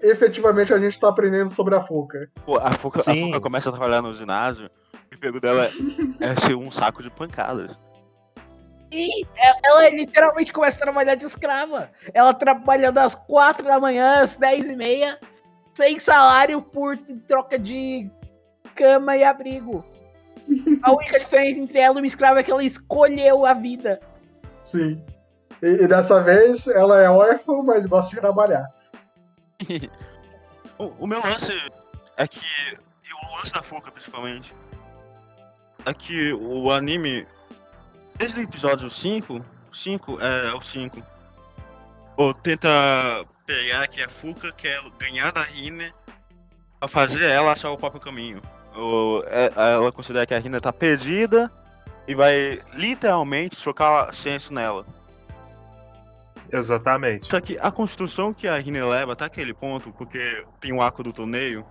efetivamente 0.00 0.72
a 0.72 0.78
gente 0.78 1.00
tá 1.00 1.08
aprendendo 1.08 1.50
sobre 1.50 1.74
a 1.74 1.80
Fuka. 1.80 2.30
Pô, 2.44 2.58
a 2.58 2.70
Fuca, 2.72 3.00
a. 3.00 3.14
Fuca 3.14 3.40
começa 3.40 3.70
a 3.70 3.72
trabalhar 3.72 4.02
no 4.02 4.14
ginásio, 4.14 4.70
o 5.10 5.14
emprego 5.14 5.40
dela 5.40 5.64
é, 5.64 6.30
é 6.30 6.36
ser 6.46 6.54
um 6.54 6.70
saco 6.70 7.02
de 7.02 7.10
pancadas. 7.10 7.76
E 8.92 9.26
ela, 9.64 9.88
literalmente 9.90 10.52
começa 10.52 10.76
a 10.78 10.82
trabalhar 10.82 11.16
de 11.16 11.24
escrava. 11.24 11.90
Ela 12.14 12.32
trabalha 12.32 12.92
das 12.92 13.14
4 13.14 13.66
da 13.66 13.80
manhã 13.80 14.22
às 14.22 14.36
10 14.36 14.70
e 14.70 14.76
meia, 14.76 15.18
sem 15.74 15.98
salário 15.98 16.62
por 16.62 16.96
troca 17.26 17.58
de 17.58 18.08
cama 18.74 19.16
e 19.16 19.24
abrigo. 19.24 19.84
A 20.82 20.92
única 20.92 21.18
diferença 21.18 21.60
entre 21.60 21.78
ela 21.78 21.96
e 21.96 22.00
uma 22.00 22.06
escrava 22.06 22.40
é 22.40 22.42
que 22.42 22.50
ela 22.50 22.64
escolheu 22.64 23.44
a 23.46 23.54
vida. 23.54 24.00
Sim. 24.64 25.02
E, 25.62 25.84
e 25.84 25.88
dessa 25.88 26.22
vez 26.22 26.66
ela 26.66 27.02
é 27.02 27.08
órfã, 27.08 27.62
mas 27.62 27.86
gosta 27.86 28.14
de 28.14 28.20
trabalhar. 28.20 28.66
o, 30.78 30.84
o 30.98 31.06
meu 31.06 31.20
lance 31.20 31.52
é 32.16 32.26
que. 32.26 32.40
E 32.40 33.12
o 33.12 33.36
lance 33.36 33.52
da 33.52 33.62
Fuca, 33.62 33.90
principalmente. 33.90 34.54
É 35.84 35.92
que 35.92 36.32
o 36.32 36.70
anime. 36.70 37.26
Desde 38.16 38.40
o 38.40 38.42
episódio 38.42 38.90
5. 38.90 39.44
5 39.72 40.18
é, 40.20 40.48
é 40.48 40.54
o 40.54 40.60
5. 40.60 41.02
Ou 42.16 42.32
tenta 42.32 42.68
pegar 43.46 43.86
que 43.88 44.02
a 44.02 44.08
Fuca 44.08 44.50
quer 44.52 44.80
ganhar 44.98 45.30
da 45.32 45.42
Rine 45.42 45.92
pra 46.80 46.88
fazer 46.88 47.24
ela 47.24 47.52
achar 47.52 47.70
o 47.70 47.76
próprio 47.76 48.00
caminho. 48.00 48.42
É- 49.26 49.52
ela 49.54 49.90
considera 49.92 50.26
que 50.26 50.34
a 50.34 50.38
Rina 50.38 50.60
tá 50.60 50.72
perdida 50.72 51.50
e 52.06 52.14
vai 52.14 52.60
literalmente 52.74 53.60
trocar 53.60 54.14
senso 54.14 54.52
nela. 54.52 54.86
Exatamente. 56.52 57.26
Só 57.28 57.40
que 57.40 57.58
a 57.58 57.70
construção 57.70 58.32
que 58.32 58.46
a 58.46 58.56
Rina 58.56 58.86
leva 58.86 59.12
até 59.12 59.24
aquele 59.24 59.52
ponto, 59.52 59.92
porque 59.92 60.44
tem 60.60 60.72
o 60.72 60.80
arco 60.80 61.02
do 61.02 61.12
torneio, 61.12 61.66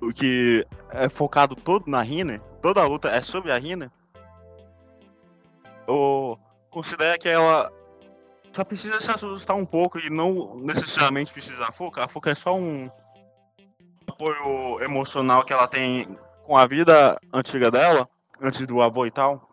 o 0.00 0.12
que 0.12 0.66
é 0.90 1.08
focado 1.08 1.56
todo 1.56 1.90
na 1.90 2.02
Rina, 2.02 2.38
toda 2.62 2.80
a 2.80 2.86
luta 2.86 3.08
é 3.08 3.20
sobre 3.22 3.50
a 3.50 3.58
Rina, 3.58 3.92
ou 5.86 6.38
considera 6.70 7.18
que 7.18 7.28
ela 7.28 7.70
só 8.52 8.64
precisa 8.64 9.00
se 9.00 9.10
assustar 9.10 9.56
um 9.56 9.66
pouco 9.66 9.98
e 9.98 10.08
não 10.08 10.56
necessariamente 10.58 11.32
precisa 11.32 11.58
da 11.58 11.72
Foca. 11.72 12.04
A 12.04 12.08
Foca 12.08 12.30
é 12.30 12.34
só 12.34 12.56
um 12.56 12.90
apoio 14.30 14.82
emocional 14.82 15.44
que 15.44 15.52
ela 15.52 15.66
tem 15.66 16.18
com 16.42 16.56
a 16.56 16.66
vida 16.66 17.18
antiga 17.32 17.70
dela, 17.70 18.06
antes 18.40 18.66
do 18.66 18.82
avô 18.82 19.06
e 19.06 19.10
tal. 19.10 19.48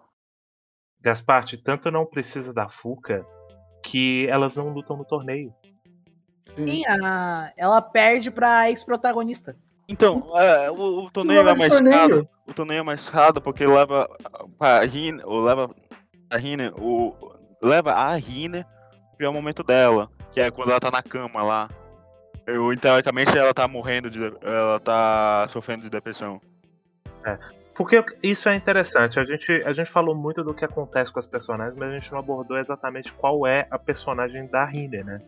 Gasparte 1.01 1.58
tanto 1.58 1.89
não 1.89 2.06
precisa 2.06 2.53
da 2.53 2.67
Fuca 2.67 3.25
que 3.84 4.27
elas 4.30 4.56
não 4.56 4.69
lutam 4.69 4.97
no 4.97 5.06
torneio. 5.06 5.53
Sim, 6.56 6.84
a- 6.88 7.51
ela 7.56 7.82
perde 7.82 8.30
pra 8.32 8.69
ex-protagonista. 8.69 9.56
Então, 9.88 10.32
é, 10.38 10.69
o, 10.69 11.06
o 11.06 11.12
torneio 11.12 11.47
é 11.47 11.56
mais 11.56 11.80
caro. 11.80 12.27
O 12.45 12.53
torneio 12.53 12.80
é 12.80 12.84
mais 12.84 13.08
caro 13.10 13.39
porque 13.41 13.65
leva 13.65 14.10
pra 14.58 14.82
Rine, 14.82 15.21
ou 15.23 15.39
leva 15.39 15.69
a 16.30 16.38
Rine, 16.38 16.71
o 16.77 17.13
leva 17.62 17.93
a 17.93 18.13
Rine 18.15 18.63
pro 18.63 19.17
pior 19.17 19.32
momento 19.32 19.63
dela, 19.63 20.10
que 20.32 20.41
é 20.41 20.51
quando 20.51 20.71
ela 20.71 20.80
tá 20.80 20.91
na 20.91 21.01
cama 21.01 21.41
lá. 21.41 21.69
Eu, 22.48 22.76
teoricamente 22.78 23.38
ela 23.38 23.54
tá 23.54 23.68
morrendo 23.68 24.10
de 24.10 24.20
ela 24.42 24.80
tá 24.80 25.48
sofrendo 25.50 25.84
de 25.84 25.90
depressão. 25.90 26.42
Porque 27.76 28.04
isso 28.24 28.48
é 28.48 28.56
interessante. 28.56 29.20
A 29.20 29.26
gente, 29.26 29.52
a 29.66 29.74
gente 29.74 29.92
falou 29.92 30.16
muito 30.16 30.44
do 30.44 30.54
que 30.54 30.64
acontece 30.64 31.12
com 31.12 31.20
as 31.20 31.28
personagens, 31.28 31.78
mas 31.78 31.90
a 31.90 31.94
gente 31.94 32.12
não 32.12 32.20
abordou 32.20 32.58
exatamente 32.58 33.12
qual 33.12 33.46
é 33.46 33.68
a 33.70 33.78
personagem 33.78 34.48
da 34.48 34.66
Rine, 34.66 35.04
né? 35.04 35.22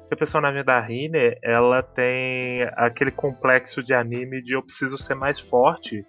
Porque 0.00 0.14
a 0.14 0.16
personagem 0.16 0.64
da 0.64 0.80
Rine, 0.80 1.36
ela 1.42 1.82
tem 1.82 2.62
aquele 2.76 3.10
complexo 3.10 3.82
de 3.82 3.92
anime 3.92 4.40
de 4.40 4.54
eu 4.54 4.62
preciso 4.62 4.96
ser 4.96 5.14
mais 5.14 5.38
forte. 5.38 6.06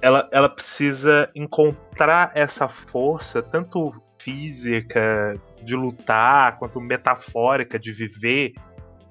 Ela, 0.00 0.28
ela 0.32 0.48
precisa 0.48 1.28
encontrar 1.34 2.30
essa 2.34 2.68
força, 2.68 3.42
tanto 3.42 3.92
física, 4.18 5.38
de 5.62 5.74
lutar, 5.74 6.58
quanto 6.58 6.80
metafórica, 6.80 7.78
de 7.78 7.92
viver, 7.92 8.54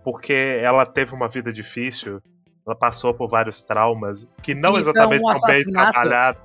porque 0.08 0.62
ela 0.64 0.86
teve 0.86 1.14
uma 1.14 1.28
vida 1.28 1.52
difícil. 1.52 2.22
Ela 2.66 2.74
passou 2.74 3.14
por 3.14 3.28
vários 3.28 3.62
traumas 3.62 4.26
que 4.42 4.56
não 4.56 4.72
Sim, 4.72 4.78
é 4.78 4.80
exatamente 4.80 5.22
um 5.22 5.36
são 5.36 5.50
bem 5.50 5.64
trabalhados. 5.66 6.42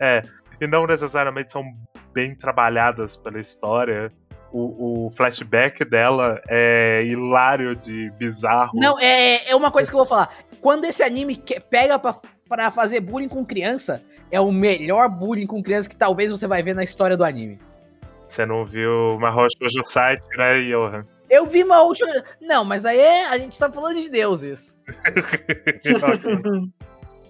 É, 0.00 0.22
e 0.60 0.66
não 0.66 0.84
necessariamente 0.84 1.52
são 1.52 1.62
bem 2.12 2.34
trabalhadas 2.34 3.16
pela 3.16 3.38
história. 3.38 4.12
O, 4.50 5.06
o 5.06 5.10
flashback 5.12 5.84
dela 5.84 6.42
é 6.48 7.04
hilário 7.04 7.76
de 7.76 8.10
bizarro. 8.18 8.72
Não, 8.74 8.98
é, 8.98 9.48
é 9.48 9.54
uma 9.54 9.70
coisa 9.70 9.88
que 9.88 9.94
eu 9.94 10.00
vou 10.00 10.08
falar. 10.08 10.34
Quando 10.60 10.84
esse 10.84 11.04
anime 11.04 11.36
que- 11.36 11.60
pega 11.60 11.96
pra, 12.00 12.16
pra 12.48 12.72
fazer 12.72 12.98
bullying 12.98 13.28
com 13.28 13.46
criança, 13.46 14.02
é 14.28 14.40
o 14.40 14.50
melhor 14.50 15.08
bullying 15.08 15.46
com 15.46 15.62
criança 15.62 15.88
que 15.88 15.96
talvez 15.96 16.32
você 16.32 16.48
vai 16.48 16.64
ver 16.64 16.74
na 16.74 16.82
história 16.82 17.16
do 17.16 17.22
anime. 17.24 17.60
Você 18.26 18.44
não 18.44 18.64
viu 18.64 19.16
Mahou 19.20 19.46
Shoujo 19.56 19.84
Site, 19.84 20.24
né, 20.36 20.62
Johan? 20.62 21.06
Eu 21.34 21.46
vi 21.46 21.64
uma 21.64 21.82
última. 21.82 22.08
Não, 22.40 22.64
mas 22.64 22.86
aí 22.86 23.00
é- 23.00 23.26
a 23.26 23.38
gente 23.38 23.58
tá 23.58 23.70
falando 23.70 23.96
de 23.96 24.08
deuses. 24.08 24.78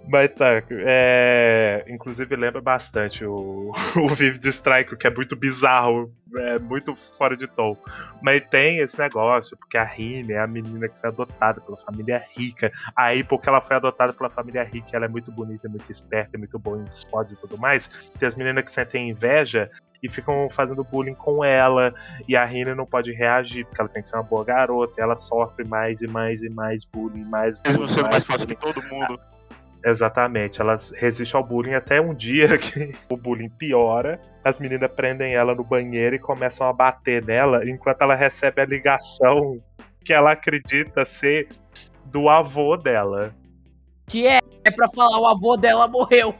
Mas 0.06 0.28
tá, 0.36 0.62
é, 0.70 1.82
inclusive 1.88 2.36
lembra 2.36 2.60
bastante 2.60 3.24
o, 3.24 3.72
o 3.96 4.08
Vivid 4.08 4.46
Strike, 4.48 4.94
que 4.96 5.06
é 5.06 5.10
muito 5.10 5.34
bizarro, 5.34 6.12
é 6.36 6.58
muito 6.58 6.94
fora 7.16 7.34
de 7.34 7.46
tom. 7.46 7.74
Mas 8.20 8.42
tem 8.50 8.80
esse 8.80 8.98
negócio, 8.98 9.56
porque 9.56 9.78
a 9.78 9.82
Rine 9.84 10.34
é 10.34 10.40
a 10.40 10.46
menina 10.46 10.90
que 10.90 11.00
foi 11.00 11.08
adotada 11.08 11.58
pela 11.62 11.78
família 11.78 12.22
rica. 12.36 12.70
Aí, 12.94 13.24
porque 13.24 13.48
ela 13.48 13.62
foi 13.62 13.76
adotada 13.76 14.12
pela 14.12 14.28
família 14.28 14.62
rica, 14.62 14.90
ela 14.92 15.06
é 15.06 15.08
muito 15.08 15.32
bonita, 15.32 15.70
muito 15.70 15.90
esperta, 15.90 16.36
muito 16.36 16.58
boa 16.58 16.78
em 16.78 16.84
esportes 16.84 17.32
e 17.32 17.36
tudo 17.36 17.56
mais. 17.56 17.88
Tem 18.18 18.28
as 18.28 18.34
meninas 18.34 18.64
que 18.64 18.72
sentem 18.72 19.08
inveja 19.08 19.70
e 20.04 20.08
ficam 20.08 20.48
fazendo 20.50 20.84
bullying 20.84 21.14
com 21.14 21.42
ela. 21.42 21.94
E 22.28 22.36
a 22.36 22.44
Rine 22.44 22.74
não 22.74 22.84
pode 22.84 23.10
reagir, 23.10 23.64
porque 23.64 23.80
ela 23.80 23.88
tem 23.88 24.02
que 24.02 24.08
ser 24.08 24.16
uma 24.16 24.22
boa 24.22 24.44
garota. 24.44 24.92
E 24.98 25.02
ela 25.02 25.16
sofre 25.16 25.64
mais 25.64 26.02
e 26.02 26.06
mais 26.06 26.42
e 26.42 26.50
mais 26.50 26.84
bullying, 26.84 27.24
mais 27.24 27.58
bullying. 27.58 27.78
Mesmo 27.78 27.88
sendo 27.88 28.10
mais 28.10 28.26
forte 28.26 28.46
bullying. 28.46 28.54
que 28.54 28.60
todo 28.60 28.82
mundo. 28.90 29.18
Exatamente, 29.86 30.62
ela 30.62 30.78
resiste 30.94 31.36
ao 31.36 31.44
bullying 31.44 31.74
até 31.74 32.00
um 32.00 32.14
dia 32.14 32.56
que 32.58 32.94
o 33.08 33.16
bullying 33.16 33.48
piora. 33.48 34.20
As 34.42 34.58
meninas 34.58 34.90
prendem 34.90 35.34
ela 35.34 35.54
no 35.54 35.64
banheiro 35.64 36.16
e 36.16 36.18
começam 36.18 36.68
a 36.68 36.72
bater 36.72 37.22
nela 37.24 37.68
enquanto 37.68 38.02
ela 38.02 38.14
recebe 38.14 38.60
a 38.60 38.66
ligação 38.66 39.58
que 40.04 40.12
ela 40.12 40.32
acredita 40.32 41.04
ser 41.06 41.48
do 42.04 42.28
avô 42.28 42.76
dela. 42.76 43.34
Que 44.06 44.26
é, 44.26 44.38
é 44.64 44.70
pra 44.70 44.88
falar, 44.88 45.18
o 45.18 45.26
avô 45.26 45.56
dela 45.56 45.88
morreu. 45.88 46.34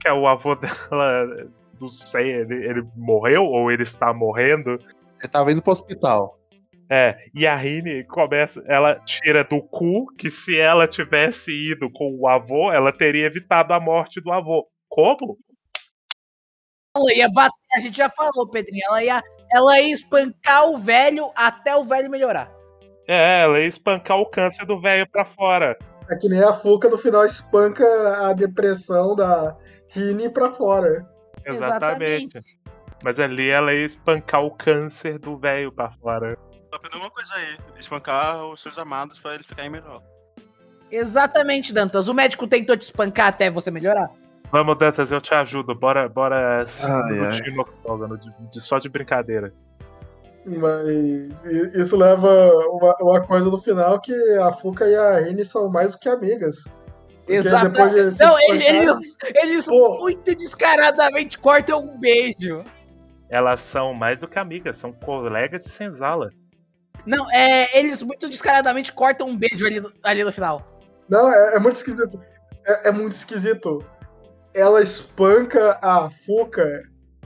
Que 0.00 0.08
é 0.08 0.12
o 0.12 0.26
avô 0.26 0.54
dela, 0.54 1.46
não 1.80 1.88
sei, 1.88 2.32
ele, 2.32 2.54
ele 2.66 2.82
morreu 2.96 3.44
ou 3.44 3.70
ele 3.70 3.82
está 3.82 4.12
morrendo. 4.12 4.78
Ele 5.20 5.28
tava 5.30 5.52
indo 5.52 5.62
pro 5.62 5.72
hospital. 5.72 6.38
É, 6.90 7.16
e 7.34 7.46
a 7.46 7.56
Rini 7.56 8.04
começa, 8.04 8.62
ela 8.66 8.98
tira 9.00 9.42
do 9.42 9.62
cu 9.62 10.06
que 10.16 10.30
se 10.30 10.58
ela 10.58 10.86
tivesse 10.86 11.50
ido 11.50 11.90
com 11.90 12.14
o 12.20 12.28
avô, 12.28 12.70
ela 12.70 12.92
teria 12.92 13.26
evitado 13.26 13.72
a 13.72 13.80
morte 13.80 14.20
do 14.20 14.30
avô. 14.30 14.68
Como? 14.88 15.38
Ela 16.96 17.14
ia 17.14 17.28
bater, 17.28 17.56
a 17.74 17.80
gente 17.80 17.96
já 17.96 18.08
falou, 18.10 18.48
Pedrinho. 18.48 18.84
Ela 18.88 19.02
ia, 19.02 19.22
ela 19.52 19.80
ia 19.80 19.92
espancar 19.92 20.68
o 20.68 20.78
velho 20.78 21.30
até 21.34 21.74
o 21.74 21.82
velho 21.82 22.10
melhorar. 22.10 22.52
É, 23.08 23.42
ela 23.42 23.58
ia 23.58 23.66
espancar 23.66 24.18
o 24.18 24.26
câncer 24.26 24.64
do 24.66 24.80
velho 24.80 25.08
pra 25.10 25.24
fora. 25.24 25.76
É 26.10 26.16
que 26.16 26.28
nem 26.28 26.42
a 26.42 26.52
Fuca 26.52 26.88
no 26.88 26.98
final 26.98 27.24
espanca 27.24 27.84
a 28.28 28.32
depressão 28.34 29.16
da 29.16 29.56
Rini 29.88 30.28
pra 30.28 30.50
fora. 30.50 31.06
Exatamente. 31.46 32.40
Mas 33.02 33.18
ali 33.18 33.48
ela 33.48 33.72
ia 33.74 33.84
espancar 33.84 34.42
o 34.42 34.50
câncer 34.50 35.18
do 35.18 35.36
velho 35.36 35.70
pra 35.70 35.90
fora. 35.90 36.38
Só 36.70 36.76
aprendeu 36.76 37.00
uma 37.00 37.10
coisa 37.10 37.34
aí, 37.34 37.56
espancar 37.78 38.44
os 38.46 38.62
seus 38.62 38.78
amados 38.78 39.20
pra 39.20 39.34
eles 39.34 39.46
ficarem 39.46 39.70
melhor. 39.70 40.02
Exatamente, 40.90 41.72
Dantas. 41.72 42.08
O 42.08 42.14
médico 42.14 42.46
tentou 42.46 42.76
te 42.76 42.82
espancar 42.82 43.28
até 43.28 43.50
você 43.50 43.70
melhorar? 43.70 44.10
Vamos, 44.50 44.78
Dantas, 44.78 45.10
eu 45.10 45.20
te 45.20 45.34
ajudo. 45.34 45.74
Bora, 45.74 46.08
bora 46.08 46.66
Ai, 46.84 47.50
no 47.52 47.62
octógono, 47.62 48.16
de, 48.16 48.30
de- 48.52 48.60
só 48.60 48.78
de 48.78 48.88
brincadeira. 48.88 49.52
Mas 50.46 51.44
isso 51.74 51.96
leva 51.96 52.28
uma, 52.68 52.94
uma 53.00 53.20
coisa 53.22 53.50
no 53.50 53.58
final 53.58 53.98
que 54.00 54.12
a 54.38 54.52
Fuca 54.52 54.86
e 54.86 54.94
a 54.94 55.18
Rini 55.20 55.44
são 55.44 55.68
mais 55.68 55.92
do 55.92 55.98
que 55.98 56.08
amigas. 56.08 56.64
Exatamente. 57.26 58.18
Não, 58.20 58.38
eles, 58.40 59.16
eles 59.42 59.66
Pô. 59.66 59.98
muito 59.98 60.34
descaradamente 60.34 61.38
cortam 61.38 61.82
um 61.82 61.98
beijo. 61.98 62.62
Elas 63.30 63.60
são 63.60 63.94
mais 63.94 64.20
do 64.20 64.28
que 64.28 64.38
amigas, 64.38 64.76
são 64.76 64.92
colegas 64.92 65.64
de 65.64 65.70
senzala. 65.70 66.30
Não, 67.06 67.30
é, 67.32 67.78
eles 67.78 68.02
muito 68.02 68.28
descaradamente 68.28 68.92
cortam 68.92 69.28
um 69.28 69.36
beijo 69.36 69.66
ali, 69.66 69.80
no- 69.80 69.92
ali 70.02 70.22
no 70.24 70.32
final. 70.32 70.80
Não, 71.08 71.32
é, 71.32 71.56
é 71.56 71.58
muito 71.58 71.76
esquisito. 71.76 72.20
É, 72.66 72.88
é 72.88 72.92
muito 72.92 73.12
esquisito. 73.12 73.84
Ela 74.54 74.80
espanca 74.82 75.78
a 75.82 76.08
Fuca 76.10 76.82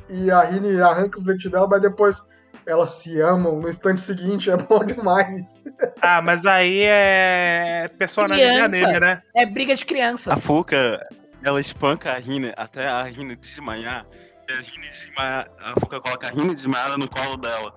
e 0.08 0.30
a 0.30 0.42
Rini 0.42 0.80
arranca 0.80 1.18
os 1.18 1.24
dentes 1.24 1.50
dela, 1.50 1.68
mas 1.68 1.80
depois 1.82 2.20
elas 2.68 2.90
se 2.92 3.18
amam 3.20 3.59
no 3.59 3.68
instante 3.68 4.00
seguinte. 4.00 4.50
É 4.50 4.57
bom 4.61 4.85
demais. 4.85 5.62
Ah, 6.02 6.20
mas 6.20 6.44
aí 6.44 6.83
é 6.83 7.90
personagem 7.98 8.44
Criança. 8.44 8.68
de 8.68 8.85
anime, 8.85 9.00
né? 9.00 9.22
É 9.35 9.46
briga 9.46 9.74
de 9.74 9.85
criança. 9.85 10.35
A 10.35 10.37
Fuca, 10.37 11.00
ela 11.42 11.61
espanca 11.61 12.12
a 12.12 12.18
Rina 12.18 12.52
até 12.57 12.87
a 12.87 13.02
Rina 13.04 13.35
desmaiar. 13.35 14.07
E 14.48 14.52
a 14.52 14.61
Rina 14.61 14.90
desmaiar, 14.90 15.48
a 15.59 15.81
Fuca 15.81 16.00
coloca 16.00 16.26
a 16.26 16.31
Rina 16.31 16.54
desmaiada 16.54 16.98
no 16.98 17.09
colo 17.09 17.37
dela. 17.38 17.74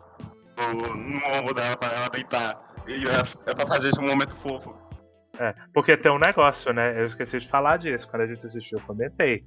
Ou 0.58 0.95
no 0.95 1.39
ombro 1.39 1.54
dela 1.54 1.77
pra 1.77 1.93
ela 1.93 2.10
deitar. 2.10 2.60
E 2.88 3.06
é, 3.08 3.51
é 3.51 3.56
pra 3.56 3.65
fazer 3.65 3.89
esse 3.89 3.99
um 3.99 4.08
momento 4.08 4.36
fofo. 4.36 4.75
É, 5.39 5.56
porque 5.73 5.95
tem 5.95 6.12
um 6.12 6.19
negócio, 6.19 6.73
né? 6.73 7.01
Eu 7.01 7.06
esqueci 7.08 7.39
de 7.39 7.47
falar 7.47 7.77
disso. 7.77 8.08
Quando 8.08 8.23
a 8.23 8.27
gente 8.27 8.45
assistiu, 8.45 8.77
eu 8.77 8.86
comentei. 8.86 9.45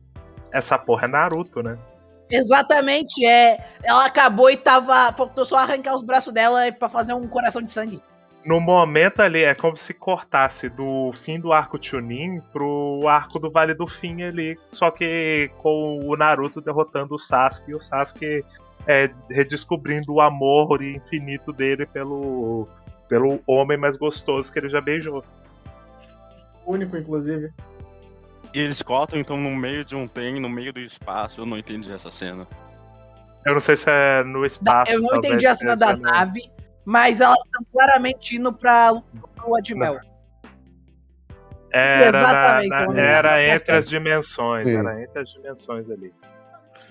Essa 0.51 0.79
porra 0.79 1.05
é 1.05 1.09
Naruto, 1.09 1.63
né? 1.63 1.79
Exatamente, 2.31 3.25
é. 3.25 3.59
Ela 3.83 4.07
acabou 4.07 4.51
e 4.51 4.57
tava. 4.57 5.13
Faltou 5.13 5.45
só 5.45 5.57
arrancar 5.57 5.95
os 5.95 6.03
braços 6.03 6.33
dela 6.33 6.71
pra 6.73 6.89
fazer 6.89 7.13
um 7.13 7.29
coração 7.29 7.63
de 7.63 7.71
sangue. 7.71 8.03
No 8.45 8.61
momento 8.61 9.21
ali, 9.21 9.43
é 9.43 9.55
como 9.55 9.77
se 9.77 9.95
cortasse 9.95 10.69
do 10.69 11.13
fim 11.15 11.41
do 11.41 11.53
arco 11.53 11.79
Chunin 11.81 12.41
pro 12.53 13.01
arco 13.09 13.39
do 13.39 13.51
Vale 13.51 13.73
do 13.73 13.87
Fim 13.87 14.23
ali. 14.23 14.59
Só 14.71 14.91
que 14.91 15.51
com 15.59 16.01
o 16.07 16.15
Naruto 16.15 16.61
derrotando 16.61 17.15
o 17.15 17.19
Sasuke 17.19 17.71
e 17.71 17.75
o 17.75 17.81
Sasuke 17.81 18.45
é, 18.87 19.11
redescobrindo 19.31 20.13
o 20.13 20.21
amor 20.21 20.83
infinito 20.83 21.53
dele 21.53 21.87
pelo, 21.87 22.69
pelo 23.09 23.41
homem 23.47 23.79
mais 23.79 23.97
gostoso 23.97 24.53
que 24.53 24.59
ele 24.59 24.69
já 24.69 24.81
beijou. 24.81 25.25
Único, 26.67 26.97
inclusive. 26.99 27.51
E 28.55 28.61
eles 28.61 28.81
cortam 28.83 29.19
então 29.19 29.37
no 29.37 29.51
meio 29.51 29.85
de 29.85 29.97
um 29.97 30.07
trem, 30.07 30.41
no 30.41 30.49
meio 30.49 30.73
do 30.73 30.79
espaço. 30.81 31.41
Eu 31.41 31.47
não 31.47 31.59
entendi 31.59 31.91
essa 31.93 32.11
cena. 32.11 32.47
Eu 33.45 33.53
não 33.55 33.61
sei 33.61 33.77
se 33.77 33.91
é 33.91 34.23
no 34.23 34.47
espaço. 34.47 34.93
eu 34.93 35.01
não 35.03 35.09
talvez 35.09 35.33
entendi 35.33 35.47
a 35.47 35.55
cena 35.55 35.77
da 35.77 35.97
nave, 35.97 36.41
mas 36.85 37.21
elas 37.21 37.37
estão 37.45 37.65
claramente 37.73 38.37
indo 38.37 38.53
pra 38.53 38.91
lua 38.93 39.61
de 39.61 39.75
mel. 39.75 39.99
Era, 41.73 42.07
Exatamente, 42.19 42.69
na- 42.69 42.87
na- 42.87 43.01
era 43.03 43.43
entre 43.43 43.73
as 43.77 43.89
dimensões. 43.89 44.65
Sim. 44.69 44.77
Era 44.79 45.03
entre 45.03 45.19
as 45.21 45.29
dimensões 45.29 45.91
ali. 45.91 46.15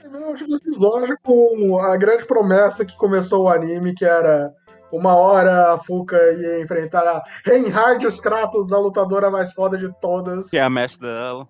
O 0.06 0.17
último 0.28 0.58
episódio 0.58 1.17
com 1.23 1.80
a 1.80 1.95
grande 1.95 2.26
promessa 2.26 2.86
que 2.86 2.97
começou 2.97 3.45
o 3.45 3.49
anime, 3.49 3.93
que 3.95 4.04
era 4.04 4.54
uma 4.97 5.15
hora 5.15 5.73
a 5.73 5.77
Fuca 5.77 6.15
ia 6.34 6.62
enfrentar 6.62 7.06
a 7.08 7.23
Reinhard 7.45 8.06
Kratos, 8.21 8.71
a 8.71 8.79
lutadora 8.79 9.29
mais 9.29 9.51
foda 9.53 9.77
de 9.77 9.91
todas. 9.99 10.49
Que 10.49 10.58
é 10.58 10.62
a 10.62 10.69
mestre 10.69 11.01
dela. 11.01 11.47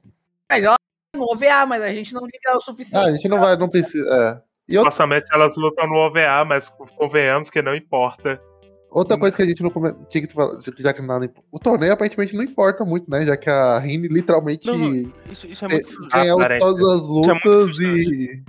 Mas 0.52 0.64
ela 0.64 0.76
tá 0.76 1.18
no 1.20 1.26
OVA, 1.32 1.66
mas 1.66 1.82
a 1.82 1.90
gente 1.94 2.14
não 2.14 2.22
liga 2.26 2.56
o 2.56 2.58
Ah, 2.58 2.62
suficiente. 2.62 3.08
a 3.08 3.12
gente 3.12 3.28
não 3.28 3.40
vai, 3.40 3.56
não 3.58 3.70
precisa. 3.70 4.04
É. 4.04 4.42
E 4.68 4.78
outra, 4.78 4.92
Supostamente 4.92 5.30
elas 5.34 5.56
lutam 5.58 5.88
no 5.88 5.96
OVA, 5.96 6.46
mas 6.46 6.70
convenhamos 6.98 7.50
que 7.50 7.62
não 7.62 7.76
importa. 7.76 8.42
Outra 8.90 9.18
coisa 9.18 9.36
que 9.36 9.42
a 9.42 9.46
gente 9.46 9.64
não 9.64 9.72
tinha 10.08 10.26
que 10.28 10.32
falar, 10.32 10.60
já 10.78 10.94
que 10.94 11.02
nada. 11.02 11.28
O 11.52 11.58
torneio 11.58 11.92
aparentemente 11.92 12.36
não 12.36 12.44
importa 12.44 12.86
muito, 12.86 13.10
né? 13.10 13.26
Já 13.26 13.36
que 13.36 13.50
a 13.50 13.80
Rini 13.80 14.08
literalmente 14.08 14.68
Não, 14.68 14.78
não, 14.78 15.12
isso, 15.32 15.48
isso 15.48 15.66
é 15.66 15.68
muito. 15.68 16.08
ganhou 16.10 16.38
aparente. 16.40 16.60
todas 16.60 16.84
as 16.84 17.04
é 17.04 17.08
lutas 17.08 17.80
e. 17.80 18.44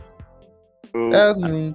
Eu- 0.92 1.14
É, 1.14 1.34
não, 1.34 1.74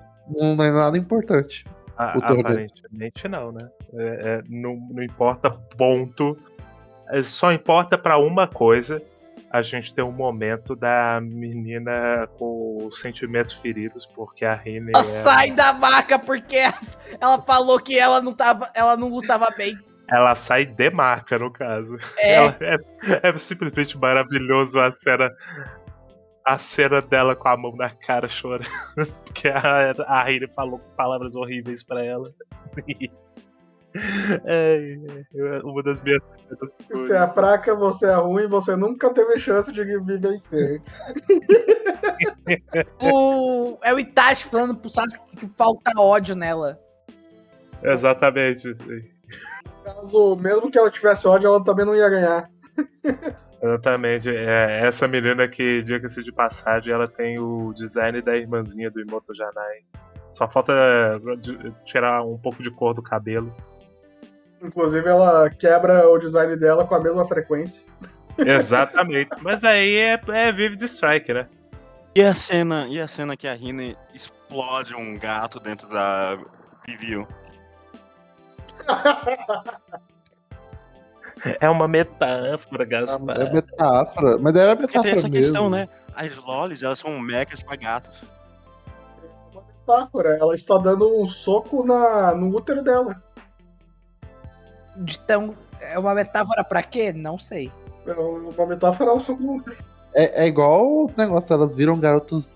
não 0.56 0.64
é 0.64 0.72
nada 0.72 0.98
importante. 1.00 1.66
A- 2.00 2.14
aparentemente 2.14 3.28
não, 3.28 3.52
né? 3.52 3.70
É- 3.94 4.40
é, 4.40 4.44
não, 4.50 4.76
não 4.92 5.04
importa 5.04 5.52
ponto. 5.52 6.38
É, 7.10 7.22
Só 7.24 7.52
importa 7.52 7.98
pra 7.98 8.18
uma 8.18 8.48
coisa. 8.48 9.02
A 9.52 9.62
gente 9.64 9.94
ter 9.94 10.04
um 10.04 10.12
momento 10.12 10.76
da 10.76 11.20
menina 11.22 12.28
com 12.38 12.86
os 12.86 13.00
sentimentos 13.02 13.54
feridos, 13.56 14.06
porque 14.06 14.46
a 14.46 14.54
Rini. 14.54 14.92
Ela 14.94 15.00
é- 15.02 15.04
sai 15.04 15.52
da 15.52 15.74
maca 15.74 16.20
porque 16.20 16.58
ela 17.20 17.42
falou 17.42 17.80
que 17.80 17.98
ela 17.98 18.22
não, 18.22 18.34
tava, 18.34 18.70
ela 18.76 18.96
não 18.96 19.10
lutava 19.10 19.48
bem. 19.58 19.76
Ela 20.08 20.34
sai 20.36 20.66
de 20.66 20.90
marca, 20.92 21.38
no 21.38 21.52
caso. 21.52 21.98
É, 22.18 22.34
Ela- 22.36 22.58
é, 22.62 23.30
é 23.30 23.38
simplesmente 23.38 23.98
maravilhoso 23.98 24.80
a 24.80 24.92
cena. 24.94 25.32
A 26.46 26.58
cena 26.58 27.02
dela 27.02 27.36
com 27.36 27.48
a 27.48 27.58
mão 27.58 27.76
na 27.76 27.90
cara 27.90 28.28
chorando. 28.28 28.70
Porque 29.26 29.48
a, 29.48 29.92
a 30.08 30.24
Rini 30.24 30.48
falou 30.56 30.80
palavras 30.98 31.36
horríveis 31.36 31.84
pra 31.84 32.04
ela. 32.04 32.30
É, 34.46 34.98
é 35.34 35.60
uma 35.64 35.82
das 35.82 36.00
minhas 36.02 36.22
Você 36.92 37.16
é 37.16 37.28
fraca, 37.28 37.74
você 37.74 38.06
é 38.06 38.14
ruim, 38.14 38.48
você 38.48 38.76
nunca 38.76 39.12
teve 39.12 39.40
chance 39.40 39.72
de 39.72 39.84
me 39.84 40.18
vencer. 40.18 40.82
o, 43.02 43.78
é 43.82 43.92
o 43.92 44.00
Itachi 44.00 44.46
falando 44.46 44.76
pro 44.76 44.90
Sasuke 44.90 45.38
que 45.38 45.48
falta 45.58 46.00
ódio 46.00 46.36
nela. 46.36 46.80
Exatamente. 47.82 48.76
sim. 48.76 49.04
Caso, 49.84 50.36
mesmo 50.36 50.70
que 50.70 50.78
ela 50.78 50.92
tivesse 50.92 51.28
ódio, 51.28 51.48
ela 51.48 51.64
também 51.64 51.86
não 51.86 51.96
ia 51.96 52.10
ganhar. 52.10 52.50
Exatamente. 53.62 54.30
É, 54.30 54.82
essa 54.88 55.08
menina 55.08 55.48
que, 55.48 55.84
diga-se 55.84 56.24
de 56.24 56.32
passagem, 56.32 56.94
ela 56.94 57.08
tem 57.08 57.40
o 57.40 57.74
design 57.74 58.22
da 58.22 58.36
irmãzinha 58.36 58.90
do 58.90 59.02
Imoto 59.02 59.36
Janai. 59.36 59.80
Só 60.30 60.48
falta 60.48 60.74
de- 61.40 61.74
tirar 61.86 62.24
um 62.24 62.38
pouco 62.38 62.62
de 62.64 62.72
cor 62.72 62.94
do 62.94 63.02
cabelo. 63.02 63.54
Inclusive, 64.62 65.08
ela 65.08 65.50
quebra 65.50 66.08
o 66.10 66.18
design 66.18 66.56
dela 66.56 66.86
com 66.86 66.96
a 66.96 67.00
mesma 67.00 67.26
frequência. 67.26 67.86
Exatamente. 68.38 69.30
Mas 69.42 69.64
aí 69.64 69.96
é, 69.96 70.22
é 70.28 70.52
Vivid 70.52 70.84
Strike, 70.86 71.34
né? 71.34 71.48
E 72.16 72.24
a 72.24 72.34
cena, 72.34 72.88
e 72.88 73.00
a 73.00 73.08
cena 73.08 73.38
que 73.38 73.48
a 73.48 73.54
Rina 73.54 73.96
explode 74.14 74.96
um 74.96 75.18
gato 75.18 75.60
dentro 75.60 75.88
da 75.88 76.38
review. 76.88 77.28
É 81.60 81.70
uma 81.70 81.88
metáfora, 81.88 82.86
Gaspar. 82.86 83.38
É 83.40 83.52
metáfora. 83.52 84.38
Mas 84.38 84.56
era 84.56 84.76
Porque 84.76 84.94
tem 84.94 85.02
metáfora 85.02 85.20
essa 85.20 85.30
mesmo. 85.30 85.44
questão, 85.44 85.70
né? 85.70 85.88
As 86.16 86.36
lolis, 86.36 86.84
elas 86.84 87.00
são 87.00 87.18
mechas 87.20 87.62
pra 87.62 87.76
gatos. 87.76 88.16
Uma 89.54 89.64
metáfora. 89.64 90.38
Ela 90.38 90.56
está 90.56 90.78
dando 90.78 91.22
um 91.22 91.28
soco 91.28 91.86
na, 91.86 92.36
no 92.36 92.56
útero 92.56 92.84
dela. 92.84 93.22
Então, 94.98 95.54
é 95.80 95.98
uma 95.98 96.14
metáfora 96.14 96.64
pra 96.64 96.84
quê? 96.84 97.14
Não 97.14 97.40
sei. 97.40 97.72
É 98.06 98.12
Uma 98.14 98.66
metáfora 98.66 99.12
é 99.12 99.14
um 99.14 99.20
soco 99.20 99.42
no 99.42 99.56
útero. 99.58 99.78
É, 100.14 100.44
é 100.44 100.48
igual 100.48 100.86
o 101.06 101.12
negócio, 101.16 101.54
elas 101.54 101.76
viram 101.76 102.00
garotos 102.00 102.56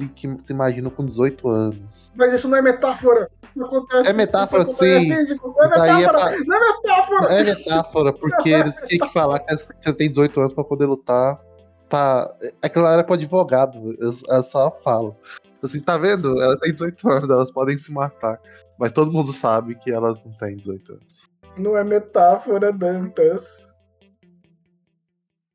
e 0.00 0.08
que 0.08 0.28
se 0.44 0.52
imaginam 0.52 0.90
com 0.90 1.04
18 1.04 1.48
anos. 1.48 2.10
Mas 2.14 2.32
isso 2.32 2.48
não 2.48 2.58
é 2.58 2.62
metáfora. 2.62 3.30
Isso 3.54 3.64
acontece. 3.64 4.10
É 4.10 4.12
metáfora, 4.12 4.62
isso 4.64 4.74
sim. 4.74 5.12
É 5.12 5.16
físico. 5.16 5.54
Não 5.56 5.64
é 5.64 5.66
é 5.66 5.70
metáfora. 5.70 6.12
pra- 6.12 6.44
Não 6.44 6.56
é 6.56 6.60
metáfora. 6.72 7.32
É 7.34 7.44
metáfora, 7.44 8.12
porque 8.12 8.50
eles 8.52 8.76
têm 8.80 8.98
que 8.98 9.08
falar 9.12 9.40
que 9.40 9.56
você 9.56 9.92
tem 9.94 10.08
18 10.10 10.40
anos 10.40 10.54
pra 10.54 10.64
poder 10.64 10.86
lutar. 10.86 11.40
Pra... 11.88 12.34
Aquela 12.62 12.92
era 12.92 13.04
pro 13.04 13.14
advogado, 13.14 13.94
eu, 13.98 14.12
eu 14.28 14.42
só 14.42 14.70
falo. 14.82 15.16
Assim, 15.62 15.80
tá 15.80 15.96
vendo? 15.96 16.40
Elas 16.42 16.58
têm 16.60 16.72
18 16.72 17.08
anos, 17.08 17.30
elas 17.30 17.50
podem 17.50 17.78
se 17.78 17.90
matar. 17.90 18.38
Mas 18.78 18.92
todo 18.92 19.12
mundo 19.12 19.32
sabe 19.32 19.76
que 19.76 19.90
elas 19.90 20.22
não 20.24 20.32
têm 20.32 20.56
18 20.56 20.92
anos. 20.92 21.28
Não 21.56 21.76
é 21.76 21.84
metáfora, 21.84 22.72
Dantas. 22.72 23.72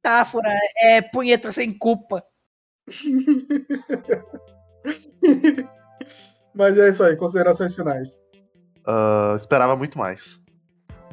Metáfora 0.03 0.57
é 0.77 1.01
punheta 1.01 1.51
sem 1.51 1.77
culpa. 1.77 2.23
Mas 6.55 6.77
é 6.77 6.89
isso 6.89 7.03
aí, 7.03 7.17
considerações 7.17 7.75
finais. 7.75 8.21
Ah, 8.87 9.33
esperava 9.35 9.75
muito 9.75 9.97
mais. 9.97 10.41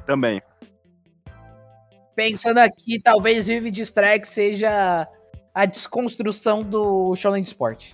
Também. 0.07 0.41
Pensando 2.15 2.59
aqui, 2.59 3.01
talvez 3.03 3.47
Vivid 3.47 3.83
Strike 3.83 4.27
seja 4.27 5.07
a 5.53 5.67
desconstrução 5.67 6.63
do 6.63 7.15
Shonen 7.17 7.43
Sport. 7.43 7.93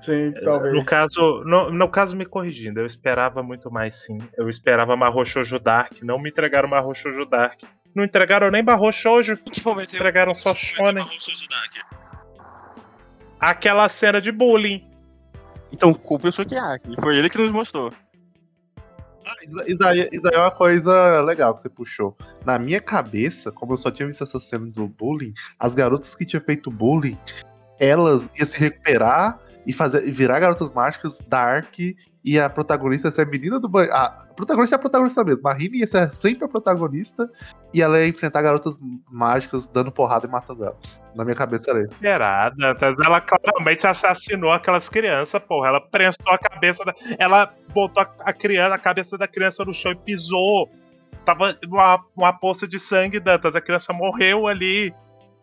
Sim, 0.00 0.32
talvez. 0.44 0.74
No 0.74 0.84
caso, 0.84 1.42
no, 1.44 1.70
no 1.70 1.88
caso, 1.88 2.14
me 2.14 2.26
corrigindo, 2.26 2.78
eu 2.78 2.86
esperava 2.86 3.42
muito 3.42 3.70
mais 3.70 4.04
sim. 4.04 4.18
Eu 4.36 4.50
esperava 4.50 4.96
Mahou 4.96 5.24
Shoujo 5.24 5.58
Dark, 5.58 6.02
não 6.02 6.18
me 6.18 6.28
entregaram 6.28 6.68
Mahou 6.68 6.94
Shoujo 6.94 7.24
Dark. 7.24 7.62
Não 7.94 8.02
entregaram 8.02 8.50
nem 8.50 8.62
Mahou 8.62 8.92
Shoujo, 8.92 9.38
entregaram 9.82 10.34
só 10.34 10.54
Shonen. 10.54 11.06
Aquela 13.38 13.88
cena 13.88 14.20
de 14.20 14.32
bullying. 14.32 14.90
Então, 15.70 15.92
culpa 15.94 16.28
o 16.28 16.32
Sukiyaki. 16.32 16.94
Foi 17.00 17.16
ele 17.16 17.30
que 17.30 17.38
nos 17.38 17.50
mostrou. 17.50 17.92
Ah, 19.26 19.34
Isso 19.66 19.78
daí, 19.78 20.08
isso 20.12 20.22
daí 20.22 20.34
é 20.34 20.38
uma 20.38 20.50
coisa 20.50 21.20
legal 21.22 21.54
que 21.54 21.62
você 21.62 21.68
puxou. 21.68 22.16
Na 22.44 22.58
minha 22.58 22.80
cabeça, 22.80 23.50
como 23.50 23.72
eu 23.72 23.76
só 23.76 23.90
tinha 23.90 24.06
visto 24.06 24.22
essa 24.22 24.38
cena 24.38 24.66
do 24.66 24.86
bullying, 24.86 25.32
as 25.58 25.74
garotas 25.74 26.14
que 26.14 26.26
tinham 26.26 26.42
feito 26.42 26.70
bullying, 26.70 27.18
elas 27.78 28.30
iam 28.36 28.46
se 28.46 28.58
recuperar 28.58 29.38
e 29.66 29.72
fazer, 29.72 30.06
e 30.06 30.10
virar 30.10 30.40
garotas 30.40 30.70
mágicas, 30.70 31.20
Dark, 31.20 31.74
e 32.24 32.40
a 32.40 32.48
protagonista 32.48 33.10
ser 33.10 33.22
a 33.22 33.26
menina 33.26 33.60
do 33.60 33.68
banho. 33.68 33.92
A 33.92 34.08
protagonista 34.34 34.76
é 34.76 34.78
a 34.78 34.80
protagonista 34.80 35.22
mesmo. 35.22 35.46
A 35.46 35.52
Rini 35.52 35.80
ia 35.80 35.86
ser 35.86 36.10
sempre 36.12 36.46
a 36.46 36.48
protagonista 36.48 37.28
e 37.72 37.82
ela 37.82 38.00
ia 38.00 38.08
enfrentar 38.08 38.40
garotas 38.40 38.78
mágicas 39.10 39.66
dando 39.66 39.92
porrada 39.92 40.26
e 40.26 40.30
matando 40.30 40.64
elas. 40.64 41.02
Na 41.14 41.22
minha 41.22 41.36
cabeça 41.36 41.70
era 41.70 41.82
isso. 41.82 41.96
Será, 41.96 42.48
Dantas? 42.48 42.98
Ela 42.98 43.20
claramente 43.20 43.86
assassinou 43.86 44.50
aquelas 44.50 44.88
crianças, 44.88 45.40
porra. 45.42 45.68
Ela 45.68 45.80
prensou 45.80 46.32
a 46.32 46.38
cabeça 46.38 46.82
da. 46.84 46.94
Ela 47.18 47.52
botou 47.74 48.02
a 48.02 48.32
criança, 48.32 48.74
a 48.74 48.78
cabeça 48.78 49.18
da 49.18 49.28
criança 49.28 49.62
no 49.62 49.74
chão 49.74 49.92
e 49.92 49.96
pisou. 49.96 50.70
Tava 51.26 51.56
uma, 51.66 52.04
uma 52.16 52.32
poça 52.32 52.66
de 52.66 52.78
sangue, 52.78 53.20
Dantas. 53.20 53.54
A 53.54 53.60
criança 53.60 53.92
morreu 53.92 54.46
ali. 54.46 54.94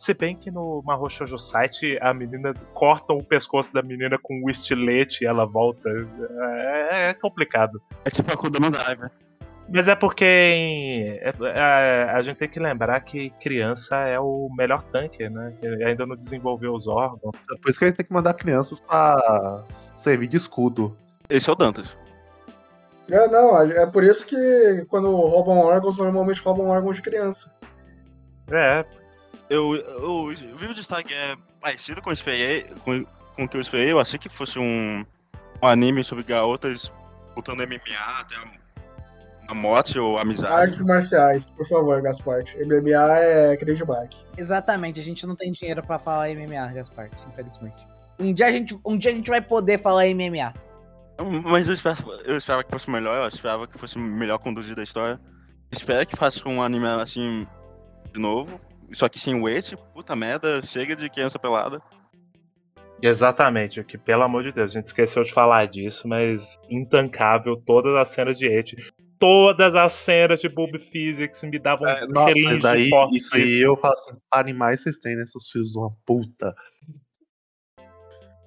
Se 0.02 0.16
bem 0.16 0.36
que 0.36 0.50
no 0.50 0.82
Mahou 0.84 1.08
Shoujo 1.12 1.38
Site 1.38 1.96
a 2.02 2.12
menina 2.12 2.56
cortam 2.74 3.18
o 3.20 3.24
pescoço 3.24 3.72
da 3.72 3.84
menina 3.84 4.18
com 4.18 4.34
um 4.44 4.50
estilete 4.50 5.24
e 5.24 5.28
ela 5.28 5.46
volta. 5.46 5.88
É, 6.48 7.10
é 7.10 7.14
complicado. 7.14 7.80
É 8.04 8.10
tipo 8.10 8.34
a 8.34 8.36
Kudama 8.36 8.72
Driver. 8.72 9.12
Mas 9.70 9.88
é 9.88 9.94
porque 9.94 10.26
em- 10.26 11.08
é- 11.20 11.36
é- 11.54 12.10
a 12.16 12.20
gente 12.24 12.38
tem 12.38 12.50
que 12.50 12.60
lembrar 12.60 13.00
que 13.02 13.30
criança 13.40 13.96
é 13.96 14.20
o 14.20 14.50
melhor 14.58 14.82
tanque, 14.92 15.30
né? 15.30 15.54
Que 15.62 15.68
ainda 15.84 16.04
não 16.08 16.16
desenvolveu 16.16 16.74
os 16.74 16.88
órgãos. 16.88 17.36
É 17.54 17.58
Por 17.62 17.70
isso 17.70 17.78
que 17.78 17.86
a 17.86 17.88
gente 17.90 17.98
tem 17.98 18.06
que 18.08 18.12
mandar 18.14 18.34
crianças 18.34 18.80
pra 18.80 19.64
servir 19.76 20.26
de 20.28 20.38
escudo. 20.38 20.98
Esse 21.30 21.48
é 21.48 21.54
o 21.54 21.56
Dantas. 21.56 21.96
É, 23.08 23.28
não, 23.28 23.56
é 23.62 23.86
por 23.86 24.04
isso 24.04 24.26
que 24.26 24.84
quando 24.90 25.12
roubam 25.12 25.60
órgãos, 25.60 26.00
normalmente 26.00 26.42
roubam 26.42 26.70
órgãos 26.70 26.96
de 26.96 27.04
criança. 27.04 27.54
É, 28.50 28.84
Eu, 29.52 29.76
eu, 29.76 30.10
o 30.10 30.30
Vivo 30.30 30.74
de 30.74 30.80
Strike 30.80 31.14
é 31.14 31.36
parecido 31.60 32.02
com 32.02 32.10
o 32.10 32.14
esperei, 32.14 32.64
com, 32.86 33.06
com 33.36 33.44
o 33.44 33.50
que 33.50 33.58
eu 33.58 33.60
esperei. 33.60 33.92
Eu 33.92 34.00
achei 34.00 34.18
que 34.18 34.30
fosse 34.30 34.58
um, 34.58 35.06
um 35.62 35.68
anime 35.68 36.06
sobre 36.06 36.24
garotas 36.24 36.90
lutando 37.36 37.62
MMA, 37.68 37.98
até 38.18 38.38
a, 38.38 38.52
a 39.50 39.54
morte 39.54 40.00
ou 40.00 40.18
a 40.18 40.22
amizade. 40.22 40.54
Artes 40.54 40.82
marciais, 40.86 41.48
por 41.48 41.68
favor, 41.68 42.02
Gaspart. 42.02 42.56
MMA 42.56 43.18
é 43.20 43.58
Crazy 43.58 43.84
Black. 43.84 44.16
Exatamente, 44.38 45.02
a 45.02 45.04
gente 45.04 45.28
não 45.28 45.36
tem 45.36 45.52
dinheiro 45.52 45.86
pra 45.86 46.00
falar 46.00 46.30
MMA, 46.30 46.68
Gaspar, 46.68 47.10
infelizmente. 47.28 47.86
Um 48.18 48.34
dia, 48.34 48.46
a 48.46 48.52
gente, 48.54 48.80
um 48.86 48.98
dia 48.98 49.12
a 49.12 49.14
gente 49.14 49.30
vai 49.30 49.42
poder 49.42 49.78
falar 49.78 50.06
MMA. 50.06 50.54
Mas 51.44 51.68
eu 51.68 51.74
esperava, 51.74 52.10
eu 52.24 52.38
esperava 52.38 52.64
que 52.64 52.72
fosse 52.72 52.90
melhor, 52.90 53.22
eu 53.22 53.28
esperava 53.28 53.68
que 53.68 53.78
fosse 53.78 54.00
melhor 54.00 54.38
conduzida 54.40 54.80
a 54.80 54.84
história. 54.86 55.20
Espero 55.70 56.08
que 56.08 56.16
faça 56.16 56.48
um 56.48 56.64
anime 56.64 56.88
assim 56.88 57.46
de 58.14 58.20
novo. 58.20 58.71
Só 58.94 59.08
que 59.08 59.20
sem 59.20 59.42
weight, 59.42 59.76
puta 59.94 60.16
merda, 60.16 60.62
chega 60.64 60.96
de 60.96 61.10
criança 61.10 61.40
pelada. 61.40 61.82
exatamente. 63.02 63.84
Que 63.84 63.98
pelo 63.98 64.24
amor 64.24 64.44
de 64.44 64.52
Deus, 64.52 64.72
a 64.72 64.74
gente 64.74 64.86
esqueceu 64.86 65.24
de 65.24 65.34
falar 65.34 65.66
disso, 65.68 66.08
mas 66.08 66.60
intancável 66.70 67.56
todas 67.56 67.96
as 67.96 68.10
cenas 68.10 68.38
de 68.38 68.46
et. 68.48 68.76
Todas 69.20 69.76
as 69.76 69.94
cenas 69.94 70.42
de 70.42 70.50
Boob 70.50 70.80
Physics 70.80 71.44
me 71.44 71.60
davam 71.60 71.88
É, 71.88 72.06
um 72.06 72.08
nossa, 72.08 72.60
daí, 72.60 72.90
isso 73.14 73.36
aí 73.36 73.62
eu 73.62 73.78
falo 73.78 73.94
assim, 73.94 74.18
animais 74.32 74.82
vocês 74.82 74.98
têm, 74.98 75.16
né, 75.16 75.24
seus 75.26 75.48
filhos 75.50 75.72
de 75.72 75.78
uma 75.78 75.92
puta. 76.06 76.54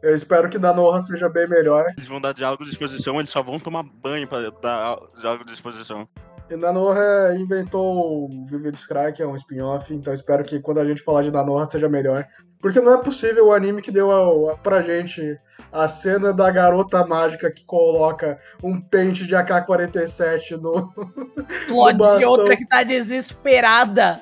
Eu 0.03 0.15
espero 0.15 0.51
que 0.51 0.59
Nanoha 0.59 1.01
seja 1.01 1.31
bem 1.31 1.49
melhor. 1.49 1.87
Eles 1.97 2.09
vão 2.09 2.21
dar 2.21 2.35
diálogo 2.35 2.65
de 2.65 2.71
exposição, 2.71 3.19
eles 3.19 3.31
só 3.31 3.43
vão 3.43 3.59
tomar 3.59 3.83
banho 3.83 4.29
pra 4.29 4.51
dar 4.51 4.99
diálogo 5.19 5.47
de 5.47 5.53
exposição. 5.55 6.07
E 6.51 6.57
Nanoha 6.57 7.35
inventou 7.39 8.27
o 8.27 8.47
Vivid 8.47 8.77
Cry, 8.87 9.13
que 9.15 9.23
é 9.23 9.27
um 9.27 9.35
spin-off, 9.35 9.93
então 9.95 10.13
espero 10.13 10.45
que 10.45 10.61
quando 10.61 10.79
a 10.79 10.85
gente 10.85 11.03
falar 11.03 11.23
de 11.23 11.31
Nanoha 11.31 11.65
seja 11.65 11.89
melhor. 11.89 12.27
Porque 12.61 12.81
não 12.81 12.95
é 12.95 13.03
possível 13.03 13.47
o 13.47 13.53
anime 13.53 13.81
que 13.81 13.91
deu 13.91 14.11
a, 14.11 14.53
a, 14.53 14.57
pra 14.57 14.83
gente 14.83 15.39
a 15.73 15.89
cena 15.89 16.33
da 16.33 16.51
garota 16.51 17.07
mágica 17.07 17.51
que 17.51 17.65
coloca 17.65 18.39
um 18.63 18.81
pente 18.81 19.27
de 19.27 19.35
AK-47 19.35 20.61
no. 20.61 20.93
Plot 21.67 21.97
bastão. 21.97 22.19
de 22.19 22.25
outra 22.25 22.57
que 22.57 22.67
tá 22.67 22.83
desesperada. 22.83 24.21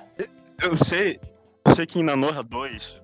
Eu 0.62 0.77
sei, 0.77 1.20
eu 1.64 1.75
sei 1.75 1.87
que 1.87 1.99
em 1.99 2.05
Nanoha 2.05 2.43
2, 2.43 3.01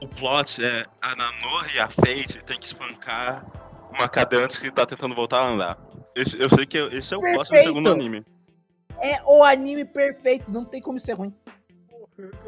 o 0.00 0.08
plot 0.08 0.64
é 0.64 0.86
a 1.00 1.14
Nanoha 1.14 1.66
e 1.74 1.78
a 1.78 1.88
Fate 1.88 2.42
tem 2.44 2.58
que 2.58 2.66
espancar 2.66 3.44
uma 3.92 4.08
cadeirante 4.08 4.58
que 4.58 4.70
tá 4.70 4.86
tentando 4.86 5.14
voltar 5.14 5.40
a 5.40 5.48
andar. 5.48 5.91
Esse- 6.14 6.38
eu 6.40 6.48
sei 6.50 6.66
que 6.66 6.78
esse 6.78 7.12
é 7.14 7.16
o 7.16 7.20
Perfeito. 7.20 7.68
segundo 7.68 7.90
anime. 7.90 8.24
É 9.02 9.20
o 9.26 9.42
anime 9.42 9.84
perfeito, 9.84 10.50
não 10.50 10.64
tem 10.64 10.80
como 10.80 11.00
ser 11.00 11.14
ruim. 11.14 11.34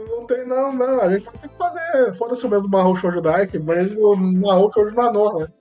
Não 0.08 0.26
tem, 0.26 0.46
não, 0.46 0.72
não. 0.72 1.00
A 1.00 1.10
gente 1.10 1.24
vai 1.24 1.34
ter 1.38 1.48
que 1.48 1.56
fazer. 1.56 2.14
Foda-se 2.14 2.46
o 2.46 2.48
mesmo 2.50 2.68
Mahou 2.68 2.94
Shoujo 2.94 3.20
Daiki, 3.20 3.58
mas 3.58 3.92
o 3.96 4.14
Mahou 4.14 4.70
Shoujo 4.72 4.94
Nanoha. 4.94 5.52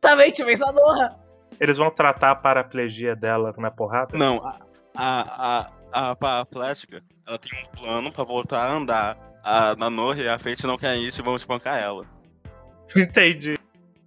Também 0.00 0.32
tive 0.32 0.52
essa 0.52 0.66
Nanoha. 0.66 1.16
Eles 1.60 1.76
vão 1.76 1.90
tratar 1.90 2.30
a 2.30 2.34
paraplegia 2.34 3.14
dela 3.14 3.54
na 3.58 3.70
porrada? 3.70 4.16
Não, 4.16 4.40
a, 4.44 4.56
a, 4.96 5.70
a, 5.92 6.10
a 6.10 6.16
paraplética, 6.16 7.02
ela 7.28 7.38
tem 7.38 7.50
um 7.62 7.76
plano 7.78 8.12
pra 8.12 8.24
voltar 8.24 8.60
a 8.62 8.72
andar. 8.76 9.30
A 9.44 9.74
Nanoha 9.76 10.18
e 10.20 10.28
a 10.28 10.38
Fate 10.38 10.66
não 10.66 10.76
querem 10.76 11.06
isso 11.06 11.20
e 11.20 11.24
vão 11.24 11.36
espancar 11.36 11.78
ela. 11.78 12.04
Entendi. 12.96 13.56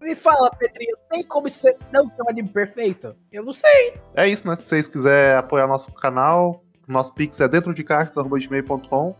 Me 0.03 0.15
fala, 0.15 0.51
Pedrinho, 0.51 0.97
tem 1.09 1.23
como 1.23 1.49
ser, 1.49 1.77
não 1.91 2.09
ser 2.09 2.21
um 2.21 2.29
anime 2.29 2.49
perfeito? 2.49 3.15
Eu 3.31 3.43
não 3.43 3.53
sei. 3.53 3.93
É 4.13 4.27
isso, 4.27 4.45
né? 4.45 4.55
Se 4.55 4.63
vocês 4.63 4.89
quiserem 4.89 5.37
apoiar 5.37 5.65
nosso 5.65 5.93
canal, 5.93 6.61
nosso 6.87 7.13
pix 7.13 7.39
é 7.39 7.47
dentro 7.47 7.73
de 7.73 7.85
caixas.gmail.com. 7.85 9.15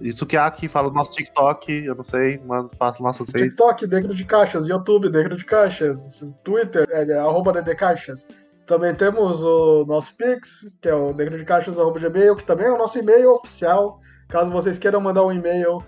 Isso 0.00 0.26
que 0.26 0.36
aqui 0.36 0.68
fala 0.68 0.88
do 0.88 0.96
nosso 0.96 1.12
TikTok, 1.12 1.84
eu 1.84 1.94
não 1.94 2.02
sei, 2.02 2.38
mano, 2.38 2.68
faço 2.76 3.00
nossa 3.00 3.24
vocês. 3.24 3.44
TikTok, 3.44 3.86
dentro 3.86 4.12
de 4.12 4.24
caixas. 4.24 4.66
YouTube, 4.66 5.08
dentro 5.08 5.36
de 5.36 5.44
caixas. 5.44 6.32
Twitter, 6.42 6.84
é, 6.90 7.04
é, 7.04 7.18
arroba 7.18 7.52
ddcaixas. 7.52 8.26
Também 8.66 8.94
temos 8.94 9.42
o 9.42 9.84
nosso 9.86 10.16
Pix, 10.16 10.74
que 10.80 10.88
é 10.88 10.94
o 10.94 11.12
dentro 11.12 11.36
de 11.36 11.44
caixas, 11.44 11.78
arroba 11.78 12.00
gmail, 12.00 12.34
que 12.34 12.44
também 12.44 12.66
é 12.66 12.72
o 12.72 12.78
nosso 12.78 12.98
e-mail 12.98 13.34
oficial. 13.34 14.00
Caso 14.28 14.50
vocês 14.50 14.78
queiram 14.78 15.00
mandar 15.00 15.24
um 15.24 15.32
e-mail. 15.32 15.84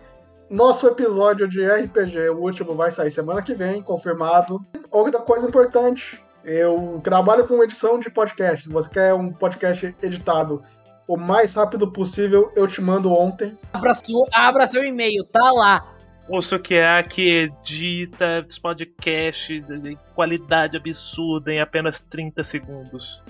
Nosso 0.50 0.86
episódio 0.86 1.48
de 1.48 1.66
RPG, 1.66 2.28
o 2.30 2.38
último, 2.38 2.74
vai 2.74 2.90
sair 2.90 3.10
semana 3.10 3.42
que 3.42 3.54
vem, 3.54 3.82
confirmado. 3.82 4.64
Outra 4.90 5.20
coisa 5.20 5.46
importante, 5.46 6.22
eu 6.44 7.00
trabalho 7.02 7.46
com 7.46 7.62
edição 7.62 7.98
de 7.98 8.10
podcast. 8.10 8.64
Se 8.64 8.68
você 8.68 8.88
quer 8.88 9.14
um 9.14 9.32
podcast 9.32 9.96
editado 10.02 10.62
o 11.08 11.16
mais 11.16 11.54
rápido 11.54 11.90
possível, 11.90 12.52
eu 12.54 12.66
te 12.66 12.80
mando 12.80 13.12
ontem. 13.12 13.56
Abra, 13.72 13.94
sua, 13.94 14.26
abra 14.32 14.66
seu 14.66 14.84
e-mail, 14.84 15.24
tá 15.24 15.50
lá. 15.52 15.90
O 16.28 16.40
Sukiaki 16.40 17.28
edita 17.28 18.46
os 18.48 18.58
podcasts 18.58 19.62
de 19.66 19.98
qualidade 20.14 20.76
absurda 20.76 21.52
em 21.52 21.60
apenas 21.60 22.00
30 22.00 22.42
segundos. 22.42 23.22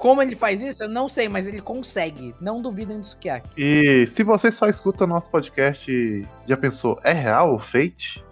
Como 0.00 0.22
ele 0.22 0.34
faz 0.34 0.62
isso, 0.62 0.82
eu 0.84 0.88
não 0.88 1.08
sei, 1.10 1.28
mas 1.28 1.46
ele 1.46 1.60
consegue. 1.60 2.34
Não 2.40 2.62
duvidem 2.62 2.98
do 2.98 3.04
Sukiyaki. 3.06 3.50
E 3.56 4.06
se 4.06 4.24
você 4.24 4.50
só 4.50 4.66
escuta 4.66 5.06
nosso 5.06 5.30
podcast 5.30 5.92
e 5.92 6.26
já 6.46 6.56
pensou, 6.56 6.98
é 7.04 7.12
real 7.12 7.54
o 7.54 7.58
Fate? 7.58 8.24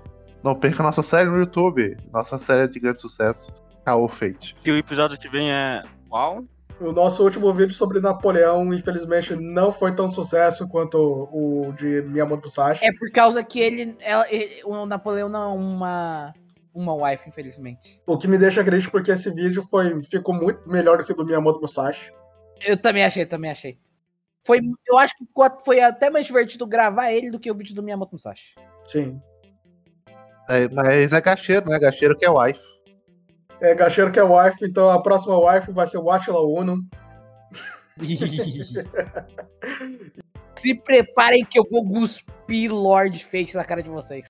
Não 0.43 0.55
perca 0.55 0.83
nossa 0.83 1.03
série 1.03 1.29
no 1.29 1.39
YouTube, 1.39 1.95
nossa 2.11 2.39
série 2.39 2.67
de 2.69 2.81
grande 2.81 3.03
sucesso, 3.03 3.53
Real 3.85 4.09
Fate. 4.09 4.57
E 4.65 4.71
o 4.73 4.77
episódio 4.79 5.19
que 5.19 5.29
vem 5.29 5.53
é 5.53 5.83
qual? 6.09 6.43
O 6.81 6.93
nosso 6.93 7.23
último 7.25 7.53
vídeo 7.53 7.75
sobre 7.75 8.01
Napoleão, 8.01 8.73
infelizmente, 8.73 9.35
não 9.37 9.71
foi 9.73 9.93
tão 9.93 10.11
sucesso 10.13 10.67
quanto 10.69 10.97
o 11.33 11.73
de 11.77 12.01
Miyamoto 12.03 12.45
Musashi. 12.47 12.85
É 12.85 12.93
por 12.93 13.11
causa 13.11 13.43
que 13.45 13.59
ele, 13.61 13.97
ele- 14.31 14.63
o 14.65 14.87
Napoleão 14.87 15.29
não 15.29 15.43
é 15.43 15.55
uma, 15.55 16.35
uma 16.79 16.95
wife, 16.95 17.29
infelizmente. 17.29 18.01
O 18.07 18.17
que 18.17 18.29
me 18.29 18.39
deixa 18.39 18.65
triste 18.65 18.91
porque 18.91 19.11
esse 19.11 19.31
vídeo 19.31 19.63
foi, 19.63 20.03
ficou 20.05 20.35
muito 20.35 20.69
melhor 20.69 20.99
do 20.99 21.05
que 21.05 21.13
o 21.13 21.17
do 21.17 21.25
Miyamoto 21.25 21.61
Musashi. 21.61 22.13
Eu 22.65 22.77
também 22.77 23.05
achei, 23.05 23.27
também 23.27 23.51
achei. 23.51 23.79
Foi, 24.47 24.61
eu 24.87 24.99
acho 24.99 25.17
que 25.17 25.25
ficou- 25.27 25.61
foi 25.65 25.81
até 25.81 26.11
mais 26.11 26.27
divertido 26.27 26.67
gravar 26.67 27.13
ele 27.13 27.31
do 27.31 27.39
que 27.39 27.51
o 27.51 27.55
vídeo 27.55 27.75
do 27.75 27.83
Miyamoto 27.83 28.15
Musashi. 28.15 28.55
Sim. 28.87 29.21
É, 30.49 30.69
mas 30.69 31.13
é 31.13 31.21
gacheiro, 31.21 31.69
né? 31.69 31.79
Gacheiro 31.79 32.17
que 32.17 32.25
é 32.25 32.31
wife. 32.31 32.63
É, 33.61 33.75
Gacheiro 33.75 34.13
que 34.13 34.19
é 34.19 34.23
wife, 34.23 34.65
então 34.65 34.89
a 34.89 35.03
próxima 35.03 35.37
wife 35.39 35.71
vai 35.73 35.87
ser 35.87 35.99
o 35.99 36.11
Atila 36.11 36.41
Uno. 36.41 36.81
Se 40.55 40.75
preparem 40.75 41.45
que 41.45 41.59
eu 41.59 41.65
vou 41.71 41.85
cuspir 41.85 42.73
Lord 42.73 43.23
Fate 43.25 43.55
na 43.55 43.65
cara 43.65 43.83
de 43.83 43.91
vocês. 43.91 44.27